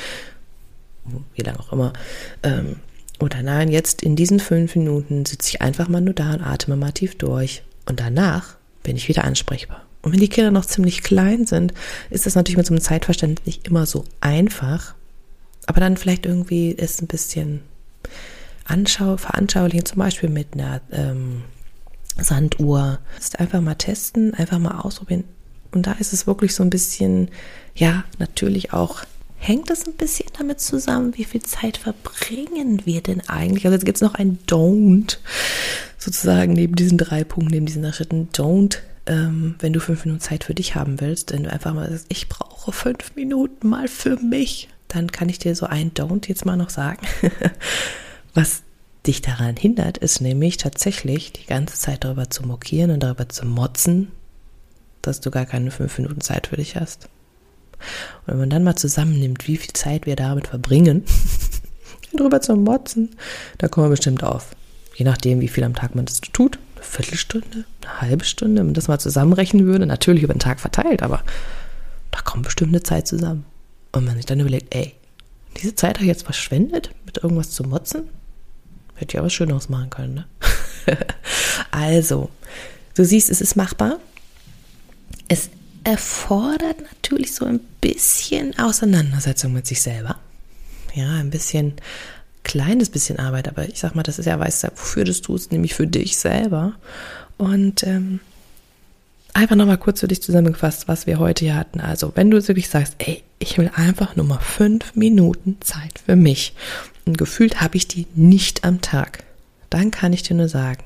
wie 1.36 1.44
lange 1.44 1.60
auch 1.60 1.72
immer, 1.72 1.94
ähm, 2.42 2.78
oder 3.20 3.42
nein, 3.42 3.70
jetzt 3.70 4.02
in 4.02 4.16
diesen 4.16 4.40
fünf 4.40 4.76
Minuten 4.76 5.26
sitze 5.26 5.50
ich 5.50 5.62
einfach 5.62 5.88
mal 5.88 6.02
nur 6.02 6.14
da 6.14 6.34
und 6.34 6.42
atme 6.42 6.76
mal 6.76 6.92
tief 6.92 7.18
durch. 7.18 7.64
Und 7.86 8.00
danach 8.00 8.56
bin 8.84 8.98
ich 8.98 9.08
wieder 9.08 9.24
ansprechbar. 9.24 9.84
Und 10.02 10.12
wenn 10.12 10.20
die 10.20 10.30
Kinder 10.30 10.52
noch 10.52 10.66
ziemlich 10.66 11.02
klein 11.02 11.48
sind, 11.48 11.74
ist 12.10 12.26
das 12.26 12.36
natürlich 12.36 12.58
mit 12.58 12.66
so 12.68 12.74
einem 12.74 12.82
Zeitverständnis 12.82 13.46
nicht 13.46 13.68
immer 13.68 13.86
so 13.86 14.06
einfach. 14.22 14.94
Aber 15.66 15.80
dann 15.80 15.98
vielleicht 15.98 16.26
irgendwie 16.26 16.72
ist 16.72 17.02
ein 17.02 17.08
bisschen 17.08 17.62
anschau 18.66 19.18
veranschaulichen, 19.18 19.86
zum 19.86 20.00
Beispiel 20.00 20.30
mit 20.30 20.54
einer 20.54 20.82
ähm, 20.92 21.44
Sanduhr. 22.20 23.00
Ist 23.18 23.40
einfach 23.40 23.62
mal 23.62 23.76
testen, 23.76 24.34
einfach 24.34 24.60
mal 24.60 24.80
ausprobieren. 24.80 25.24
Und 25.72 25.88
da 25.88 25.94
ist 25.94 26.14
es 26.14 26.28
wirklich 26.28 26.54
so 26.54 26.64
ein 26.64 26.70
bisschen, 26.70 27.30
ja, 27.76 28.04
natürlich 28.20 28.74
auch 28.74 29.04
hängt 29.48 29.70
das 29.70 29.86
ein 29.86 29.94
bisschen 29.94 30.30
damit 30.38 30.60
zusammen, 30.60 31.16
wie 31.18 31.24
viel 31.24 31.42
Zeit 31.42 31.78
verbringen 31.78 32.82
wir 32.86 33.02
denn 33.02 33.22
eigentlich? 33.30 33.66
Also 33.66 33.76
jetzt 33.76 33.86
gibt 33.86 33.98
es 33.98 34.02
noch 34.02 34.16
ein 34.16 34.40
Don't, 34.48 35.18
sozusagen 35.98 36.54
neben 36.54 36.76
diesen 36.76 36.98
drei 36.98 37.24
Punkten, 37.24 37.52
neben 37.52 37.66
diesen 37.66 37.92
Schritten. 37.94 38.30
Don't, 38.34 38.80
ähm, 39.06 39.56
wenn 39.60 39.74
du 39.74 39.80
fünf 39.80 40.06
Minuten 40.06 40.22
Zeit 40.22 40.44
für 40.44 40.56
dich 40.56 40.76
haben 40.76 41.00
willst, 41.00 41.32
wenn 41.32 41.44
du 41.44 41.52
einfach 41.52 41.74
mal 41.74 41.90
sagst, 41.90 42.08
ich 42.10 42.28
brauche 42.28 42.72
fünf 42.72 43.16
Minuten 43.16 43.70
mal 43.70 43.88
für 43.88 44.18
mich, 44.18 44.70
dann 44.88 45.12
kann 45.12 45.30
ich 45.30 45.40
dir 45.40 45.56
so 45.56 45.68
ein 45.68 45.92
Don't 45.92 46.28
jetzt 46.28 46.46
mal 46.46 46.58
noch 46.58 46.70
sagen. 46.70 47.06
Was 48.34 48.64
dich 49.06 49.22
daran 49.22 49.56
hindert, 49.56 50.00
ist 50.00 50.22
nämlich 50.22 50.58
tatsächlich 50.58 51.32
die 51.34 51.46
ganze 51.46 51.76
Zeit 51.76 52.04
darüber 52.04 52.30
zu 52.30 52.44
mokieren 52.44 52.92
und 52.92 53.02
darüber 53.02 53.30
zu 53.30 53.46
motzen, 53.46 54.12
dass 55.04 55.22
du 55.22 55.30
gar 55.30 55.46
keine 55.46 55.70
fünf 55.70 55.98
Minuten 56.00 56.22
Zeit 56.22 56.48
für 56.48 56.58
dich 56.58 56.76
hast. 56.76 57.08
Und 58.22 58.34
wenn 58.34 58.40
man 58.40 58.50
dann 58.50 58.64
mal 58.64 58.76
zusammennimmt, 58.76 59.48
wie 59.48 59.58
viel 59.58 59.74
Zeit 59.74 60.06
wir 60.06 60.16
damit 60.16 60.48
verbringen, 60.48 61.04
drüber 62.16 62.42
zu 62.42 62.56
motzen, 62.56 63.16
da 63.58 63.68
kommen 63.68 63.88
wir 63.88 63.92
bestimmt 63.92 64.24
auf. 64.24 64.56
Je 64.96 65.06
nachdem, 65.06 65.42
wie 65.42 65.48
viel 65.48 65.64
am 65.64 65.76
Tag 65.76 65.96
man 65.96 66.06
das 66.06 66.22
tut. 66.22 66.58
Eine 66.76 66.84
Viertelstunde, 66.84 67.66
eine 67.82 68.02
halbe 68.02 68.26
Stunde, 68.26 68.60
wenn 68.60 68.68
man 68.68 68.74
das 68.74 68.88
mal 68.88 69.00
zusammenrechnen 69.00 69.66
würde, 69.66 69.86
natürlich 69.86 70.24
über 70.24 70.34
den 70.34 70.40
Tag 70.40 70.60
verteilt, 70.60 71.04
aber 71.04 71.24
da 72.12 72.22
kommt 72.22 72.44
bestimmt 72.44 72.72
eine 72.72 72.84
Zeit 72.84 73.08
zusammen. 73.08 73.46
Und 73.92 74.06
man 74.06 74.16
sich 74.16 74.26
dann 74.26 74.40
überlegt, 74.40 74.74
ey, 74.76 74.94
diese 75.58 75.76
Zeit 75.76 75.96
habe 75.96 76.06
ich 76.06 76.10
jetzt 76.10 76.24
verschwendet, 76.24 76.92
mit 77.06 77.18
irgendwas 77.18 77.52
zu 77.52 77.64
motzen? 77.64 78.04
Hätte 78.96 79.16
ich 79.16 79.20
aber 79.20 79.30
Schöneres 79.30 79.70
machen 79.70 79.90
können, 79.90 80.14
ne? 80.14 80.26
also, 81.72 82.30
du 82.96 83.04
siehst, 83.04 83.30
es 83.30 83.42
ist 83.42 83.56
machbar. 83.56 84.00
Es 85.28 85.50
erfordert 85.86 86.82
natürlich 86.82 87.34
so 87.34 87.46
ein 87.46 87.60
bisschen 87.80 88.58
Auseinandersetzung 88.60 89.54
mit 89.54 89.68
sich 89.68 89.82
selber. 89.82 90.18
Ja, 90.94 91.14
ein 91.14 91.30
bisschen, 91.30 91.74
kleines 92.44 92.90
bisschen 92.90 93.20
Arbeit, 93.20 93.48
aber 93.48 93.68
ich 93.70 93.80
sag 93.80 93.96
mal, 93.96 94.04
das 94.04 94.20
ist 94.20 94.26
ja, 94.26 94.40
weißt 94.40 94.64
du, 94.64 94.68
wofür 94.72 95.06
du 95.06 95.12
es 95.12 95.22
tust, 95.22 95.52
nämlich 95.52 95.74
für 95.74 95.88
dich 95.88 96.18
selber. 96.18 96.74
Und 97.38 97.84
ähm, 97.84 98.20
einfach 99.34 99.56
nochmal 99.56 99.78
kurz 99.78 100.00
für 100.00 100.08
dich 100.08 100.22
zusammengefasst, 100.22 100.88
was 100.88 101.06
wir 101.06 101.20
heute 101.20 101.46
hier 101.46 101.56
hatten. 101.56 101.80
Also, 101.80 102.14
wenn 102.16 102.32
du 102.32 102.48
wirklich 102.48 102.70
sagst, 102.70 102.96
ey, 103.00 103.24
ich 103.40 103.58
will 103.58 103.70
einfach 103.76 104.16
nur 104.16 104.26
mal 104.26 104.40
fünf 104.40 104.96
Minuten 104.96 105.58
Zeit 105.62 106.00
für 106.04 106.16
mich 106.16 106.54
und 107.06 107.18
gefühlt 107.18 107.62
habe 107.62 107.78
ich 107.78 107.88
die 107.88 108.08
nicht 108.16 108.64
am 108.64 108.82
Tag, 108.82 109.24
dann 109.70 109.92
kann 109.92 110.14
ich 110.14 110.24
dir 110.24 110.36
nur 110.36 110.48
sagen, 110.48 110.82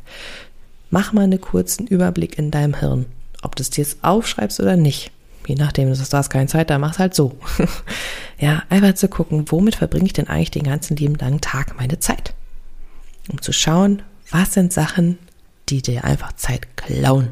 mach 0.90 1.14
mal 1.14 1.24
einen 1.24 1.40
kurzen 1.40 1.88
Überblick 1.88 2.38
in 2.38 2.52
deinem 2.52 2.80
Hirn, 2.80 3.06
ob 3.42 3.56
du 3.56 3.62
es 3.62 3.70
dir 3.70 3.86
aufschreibst 4.02 4.60
oder 4.60 4.76
nicht. 4.76 5.12
Je 5.48 5.56
nachdem, 5.56 5.92
du 5.92 5.98
hast 6.00 6.30
keine 6.30 6.48
Zeit, 6.48 6.70
dann 6.70 6.82
mach's 6.82 7.00
halt 7.00 7.16
so. 7.16 7.38
ja, 8.40 8.64
einfach 8.70 8.94
zu 8.94 9.08
gucken, 9.08 9.46
womit 9.50 9.76
verbringe 9.76 10.06
ich 10.06 10.14
denn 10.14 10.28
eigentlich 10.28 10.52
den 10.52 10.64
ganzen 10.64 10.96
lieben 10.96 11.16
langen 11.16 11.42
Tag 11.42 11.76
meine 11.78 12.00
Zeit? 12.00 12.34
Um 13.30 13.42
zu 13.42 13.52
schauen, 13.52 14.04
was 14.30 14.54
sind 14.54 14.74
Sachen, 14.74 15.18
die 15.70 15.82
dir 15.82 16.04
einfach 16.04 16.34
Zeit 16.34 16.78
klauen. 16.78 17.30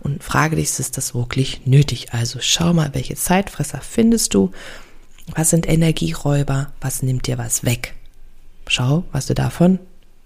Und 0.00 0.22
frage 0.22 0.56
dich, 0.56 0.78
ist 0.78 0.96
das 0.96 1.14
wirklich 1.14 1.66
nötig? 1.66 2.12
Also 2.12 2.38
schau 2.40 2.72
mal, 2.72 2.90
welche 2.94 3.16
Zeitfresser 3.16 3.80
findest 3.80 4.34
du? 4.34 4.52
Was 5.34 5.50
sind 5.50 5.68
Energieräuber? 5.68 6.72
Was 6.80 7.02
nimmt 7.02 7.26
dir 7.26 7.38
was 7.38 7.64
weg? 7.64 7.94
Schau, 8.68 9.04
was 9.12 9.26
du 9.26 9.34
davon 9.34 9.78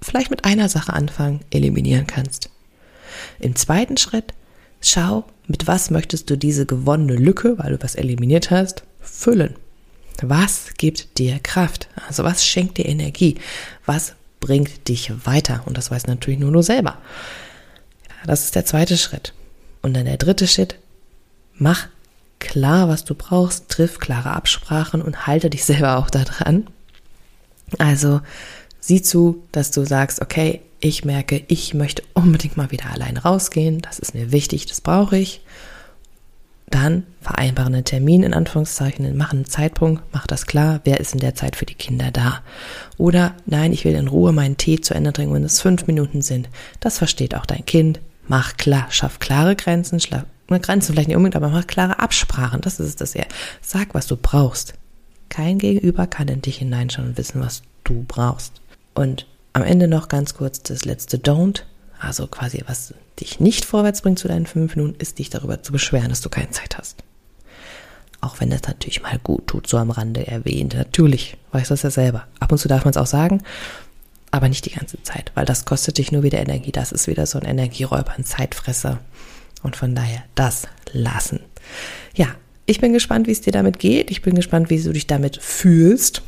vielleicht 0.02 0.30
mit 0.30 0.44
einer 0.44 0.68
Sache 0.68 0.92
anfangen, 0.92 1.40
eliminieren 1.50 2.06
kannst. 2.06 2.50
Im 3.38 3.56
zweiten 3.56 3.96
Schritt, 3.96 4.32
schau, 4.80 5.24
mit 5.46 5.66
was 5.66 5.90
möchtest 5.90 6.30
du 6.30 6.36
diese 6.36 6.66
gewonnene 6.66 7.16
Lücke, 7.16 7.58
weil 7.58 7.72
du 7.72 7.82
was 7.82 7.94
eliminiert 7.94 8.50
hast, 8.50 8.84
füllen. 9.00 9.56
Was 10.22 10.74
gibt 10.76 11.18
dir 11.18 11.38
Kraft? 11.38 11.88
Also 12.06 12.24
was 12.24 12.44
schenkt 12.44 12.78
dir 12.78 12.86
Energie? 12.86 13.36
Was 13.86 14.14
bringt 14.38 14.88
dich 14.88 15.12
weiter? 15.24 15.62
Und 15.66 15.76
das 15.76 15.90
weiß 15.90 16.06
natürlich 16.06 16.40
nur 16.40 16.52
du 16.52 16.62
selber. 16.62 16.98
Das 18.26 18.44
ist 18.44 18.54
der 18.54 18.64
zweite 18.64 18.98
Schritt. 18.98 19.32
Und 19.82 19.94
dann 19.94 20.04
der 20.04 20.18
dritte 20.18 20.46
Schritt, 20.46 20.76
mach 21.54 21.88
klar, 22.38 22.88
was 22.88 23.04
du 23.04 23.14
brauchst, 23.14 23.68
triff 23.68 23.98
klare 23.98 24.30
Absprachen 24.30 25.00
und 25.02 25.26
halte 25.26 25.50
dich 25.50 25.64
selber 25.64 25.96
auch 25.98 26.10
daran. 26.10 26.66
Also 27.78 28.20
sieh 28.80 29.02
zu, 29.02 29.42
dass 29.52 29.70
du 29.70 29.84
sagst, 29.84 30.20
okay, 30.20 30.60
ich 30.80 31.04
merke, 31.04 31.44
ich 31.48 31.74
möchte 31.74 32.02
unbedingt 32.14 32.56
mal 32.56 32.70
wieder 32.70 32.90
allein 32.90 33.16
rausgehen, 33.16 33.80
das 33.80 33.98
ist 33.98 34.14
mir 34.14 34.32
wichtig, 34.32 34.66
das 34.66 34.80
brauche 34.80 35.16
ich. 35.16 35.42
Dann 36.70 37.04
vereinbare 37.20 37.66
einen 37.66 37.84
Termin 37.84 38.22
in 38.22 38.32
Anführungszeichen, 38.32 39.16
mach 39.16 39.32
einen 39.32 39.44
Zeitpunkt, 39.44 40.02
mach 40.12 40.26
das 40.26 40.46
klar, 40.46 40.80
wer 40.84 41.00
ist 41.00 41.12
in 41.12 41.20
der 41.20 41.34
Zeit 41.34 41.56
für 41.56 41.66
die 41.66 41.74
Kinder 41.74 42.10
da. 42.12 42.42
Oder 42.96 43.34
nein, 43.44 43.72
ich 43.72 43.84
will 43.84 43.94
in 43.94 44.08
Ruhe 44.08 44.32
meinen 44.32 44.56
Tee 44.56 44.80
zu 44.80 44.94
Ende 44.94 45.12
trinken, 45.12 45.34
wenn 45.34 45.44
es 45.44 45.60
fünf 45.60 45.86
Minuten 45.86 46.22
sind. 46.22 46.48
Das 46.78 46.98
versteht 46.98 47.34
auch 47.34 47.44
dein 47.44 47.66
Kind, 47.66 48.00
mach 48.28 48.56
klar, 48.56 48.86
schaff 48.90 49.18
klare 49.18 49.56
Grenzen, 49.56 49.98
schlaf, 49.98 50.24
Grenzen 50.46 50.92
vielleicht 50.92 51.08
nicht 51.08 51.16
unbedingt, 51.16 51.36
aber 51.36 51.50
mach 51.50 51.66
klare 51.66 51.98
Absprachen. 51.98 52.60
Das 52.60 52.80
ist 52.80 53.00
das 53.00 53.14
ja. 53.14 53.24
Sag, 53.60 53.94
was 53.94 54.06
du 54.06 54.16
brauchst. 54.16 54.74
Kein 55.28 55.58
Gegenüber 55.58 56.06
kann 56.06 56.28
in 56.28 56.42
dich 56.42 56.58
hineinschauen 56.58 57.10
und 57.10 57.18
wissen, 57.18 57.40
was 57.40 57.62
du 57.84 58.04
brauchst. 58.06 58.60
Und 58.94 59.26
am 59.52 59.62
Ende 59.62 59.88
noch 59.88 60.08
ganz 60.08 60.34
kurz 60.34 60.62
das 60.62 60.84
letzte 60.84 61.18
Don't. 61.18 61.62
Also 61.98 62.26
quasi, 62.26 62.62
was 62.66 62.94
dich 63.18 63.40
nicht 63.40 63.64
vorwärts 63.64 64.02
bringt 64.02 64.18
zu 64.18 64.28
deinen 64.28 64.46
fünf 64.46 64.76
Minuten, 64.76 64.98
ist 64.98 65.18
dich 65.18 65.30
darüber 65.30 65.62
zu 65.62 65.72
beschweren, 65.72 66.08
dass 66.08 66.22
du 66.22 66.30
keine 66.30 66.50
Zeit 66.50 66.78
hast. 66.78 67.02
Auch 68.22 68.40
wenn 68.40 68.50
das 68.50 68.62
natürlich 68.62 69.02
mal 69.02 69.18
gut 69.18 69.46
tut, 69.48 69.66
so 69.66 69.76
am 69.76 69.90
Rande 69.90 70.26
erwähnt. 70.26 70.74
Natürlich, 70.74 71.36
weißt 71.52 71.70
du 71.70 71.74
das 71.74 71.82
ja 71.82 71.90
selber. 71.90 72.26
Ab 72.38 72.52
und 72.52 72.58
zu 72.58 72.68
darf 72.68 72.84
man 72.84 72.90
es 72.90 72.96
auch 72.96 73.06
sagen 73.06 73.42
aber 74.30 74.48
nicht 74.48 74.64
die 74.66 74.72
ganze 74.72 75.02
Zeit, 75.02 75.32
weil 75.34 75.44
das 75.44 75.64
kostet 75.64 75.98
dich 75.98 76.12
nur 76.12 76.22
wieder 76.22 76.38
Energie. 76.38 76.72
Das 76.72 76.92
ist 76.92 77.06
wieder 77.06 77.26
so 77.26 77.38
ein 77.38 77.46
Energieräuber, 77.46 78.12
ein 78.16 78.24
Zeitfresser. 78.24 78.98
Und 79.62 79.76
von 79.76 79.94
daher 79.94 80.22
das 80.34 80.66
lassen. 80.92 81.40
Ja, 82.14 82.28
ich 82.66 82.80
bin 82.80 82.92
gespannt, 82.92 83.26
wie 83.26 83.32
es 83.32 83.40
dir 83.40 83.52
damit 83.52 83.78
geht. 83.78 84.10
Ich 84.10 84.22
bin 84.22 84.34
gespannt, 84.34 84.70
wie 84.70 84.80
du 84.80 84.92
dich 84.92 85.06
damit 85.06 85.36
fühlst. 85.36 86.22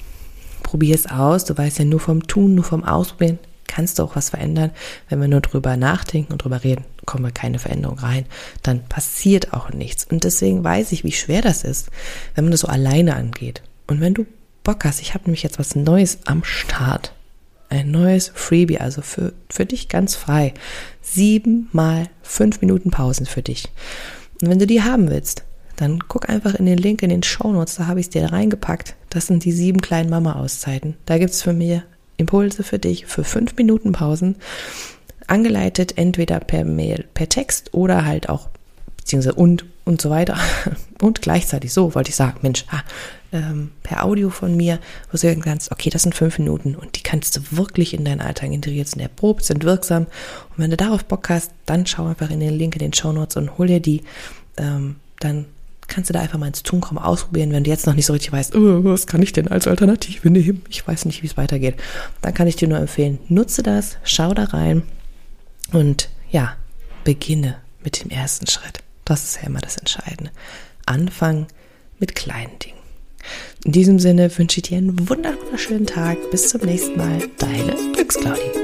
Probier 0.62 0.94
es 0.94 1.06
aus. 1.06 1.44
Du 1.44 1.56
weißt 1.56 1.78
ja 1.78 1.84
nur 1.84 2.00
vom 2.00 2.26
Tun, 2.26 2.54
nur 2.54 2.64
vom 2.64 2.84
Ausprobieren 2.84 3.38
kannst 3.66 3.98
du 3.98 4.02
auch 4.02 4.16
was 4.16 4.30
verändern. 4.30 4.70
Wenn 5.08 5.20
wir 5.20 5.28
nur 5.28 5.40
drüber 5.40 5.76
nachdenken 5.76 6.32
und 6.32 6.44
drüber 6.44 6.62
reden, 6.62 6.84
kommen 7.06 7.24
wir 7.24 7.32
keine 7.32 7.58
Veränderung 7.58 7.98
rein. 7.98 8.26
Dann 8.62 8.84
passiert 8.84 9.54
auch 9.54 9.70
nichts. 9.70 10.04
Und 10.04 10.24
deswegen 10.24 10.62
weiß 10.62 10.92
ich, 10.92 11.04
wie 11.04 11.12
schwer 11.12 11.40
das 11.40 11.64
ist, 11.64 11.88
wenn 12.34 12.44
man 12.44 12.52
das 12.52 12.60
so 12.60 12.68
alleine 12.68 13.16
angeht. 13.16 13.62
Und 13.86 14.00
wenn 14.00 14.12
du 14.14 14.26
Bock 14.62 14.84
hast, 14.84 15.00
ich 15.00 15.14
habe 15.14 15.24
nämlich 15.24 15.42
jetzt 15.42 15.58
was 15.58 15.74
Neues 15.74 16.18
am 16.26 16.44
Start 16.44 17.14
ein 17.72 17.90
neues 17.90 18.30
Freebie, 18.34 18.78
also 18.78 19.00
für, 19.00 19.32
für 19.48 19.64
dich 19.64 19.88
ganz 19.88 20.14
frei. 20.14 20.52
Sieben 21.00 21.70
mal 21.72 22.08
fünf 22.22 22.60
Minuten 22.60 22.90
Pausen 22.90 23.24
für 23.24 23.40
dich. 23.40 23.70
Und 24.42 24.50
wenn 24.50 24.58
du 24.58 24.66
die 24.66 24.82
haben 24.82 25.08
willst, 25.08 25.44
dann 25.82 26.00
guck 26.08 26.28
einfach 26.28 26.54
in 26.54 26.66
den 26.66 26.78
Link 26.78 27.02
in 27.02 27.10
den 27.10 27.22
Show 27.22 27.52
Notes, 27.52 27.76
da 27.76 27.86
habe 27.86 28.00
ich 28.00 28.06
es 28.06 28.10
dir 28.10 28.32
reingepackt. 28.32 28.94
Das 29.10 29.26
sind 29.26 29.44
die 29.44 29.52
sieben 29.52 29.80
kleinen 29.80 30.10
Mama-Auszeiten. 30.10 30.96
Da 31.06 31.18
gibt 31.18 31.30
es 31.30 31.42
für 31.42 31.52
mir 31.52 31.82
Impulse 32.16 32.62
für 32.62 32.78
dich 32.78 33.06
für 33.06 33.24
fünf 33.24 33.56
Minuten 33.56 33.92
Pausen, 33.92 34.36
angeleitet 35.26 35.98
entweder 35.98 36.40
per 36.40 36.64
Mail, 36.64 37.04
per 37.14 37.28
Text 37.28 37.74
oder 37.74 38.04
halt 38.04 38.28
auch 38.28 38.48
beziehungsweise 38.96 39.34
und 39.34 39.64
und 39.84 40.00
so 40.00 40.10
weiter. 40.10 40.38
Und 41.00 41.20
gleichzeitig, 41.20 41.72
so 41.72 41.96
wollte 41.96 42.10
ich 42.10 42.14
sagen, 42.14 42.38
Mensch, 42.42 42.64
ah, 42.70 42.82
ähm, 43.32 43.72
per 43.82 44.04
Audio 44.04 44.30
von 44.30 44.56
mir, 44.56 44.78
wo 45.08 45.12
du 45.12 45.16
sagen 45.16 45.40
kannst, 45.40 45.72
okay, 45.72 45.90
das 45.90 46.02
sind 46.02 46.14
fünf 46.14 46.38
Minuten 46.38 46.76
und 46.76 46.96
die 46.96 47.02
kannst 47.02 47.36
du 47.36 47.40
wirklich 47.50 47.92
in 47.92 48.04
deinen 48.04 48.20
Alltag 48.20 48.52
integrieren, 48.52 48.86
sind 48.86 49.00
erprobt, 49.00 49.44
sind 49.44 49.64
wirksam. 49.64 50.04
Und 50.04 50.58
wenn 50.58 50.70
du 50.70 50.76
darauf 50.76 51.04
Bock 51.04 51.28
hast, 51.28 51.50
dann 51.66 51.86
schau 51.86 52.06
einfach 52.06 52.30
in 52.30 52.38
den 52.38 52.56
Link 52.56 52.76
in 52.76 52.78
den 52.78 52.92
Show 52.92 53.10
Notes 53.10 53.36
und 53.36 53.58
hol 53.58 53.66
dir 53.66 53.80
die. 53.80 54.04
Ähm, 54.56 54.94
dann 55.18 55.46
kannst 55.88 56.10
du 56.10 56.14
da 56.14 56.20
einfach 56.20 56.38
mal 56.38 56.46
ins 56.46 56.62
Tun 56.62 56.80
kommen, 56.80 56.98
ausprobieren, 56.98 57.52
wenn 57.52 57.64
du 57.64 57.70
jetzt 57.70 57.86
noch 57.86 57.94
nicht 57.94 58.06
so 58.06 58.12
richtig 58.12 58.32
weißt, 58.32 58.54
oh, 58.54 58.84
was 58.84 59.06
kann 59.06 59.22
ich 59.22 59.32
denn 59.32 59.48
als 59.48 59.66
Alternative 59.66 60.30
nehmen? 60.30 60.62
Ich 60.68 60.86
weiß 60.86 61.04
nicht, 61.04 61.22
wie 61.22 61.26
es 61.26 61.36
weitergeht. 61.36 61.76
Dann 62.20 62.34
kann 62.34 62.48
ich 62.48 62.56
dir 62.56 62.68
nur 62.68 62.78
empfehlen, 62.78 63.18
nutze 63.28 63.62
das, 63.62 63.98
schau 64.04 64.34
da 64.34 64.44
rein 64.44 64.82
und 65.72 66.08
ja, 66.30 66.56
beginne 67.04 67.56
mit 67.84 68.02
dem 68.02 68.10
ersten 68.10 68.46
Schritt. 68.46 68.80
Das 69.04 69.24
ist 69.24 69.36
ja 69.36 69.48
immer 69.48 69.60
das 69.60 69.76
Entscheidende. 69.76 70.30
Anfangen 70.86 71.46
mit 71.98 72.14
kleinen 72.14 72.58
Dingen. 72.58 72.78
In 73.64 73.72
diesem 73.72 73.98
Sinne 73.98 74.36
wünsche 74.36 74.58
ich 74.58 74.68
dir 74.68 74.78
einen 74.78 75.08
wunderschönen 75.08 75.86
Tag. 75.86 76.18
Bis 76.30 76.48
zum 76.48 76.62
nächsten 76.62 76.96
Mal. 76.96 77.22
Deine 77.38 77.76
Glücksclaudie. 77.94 78.61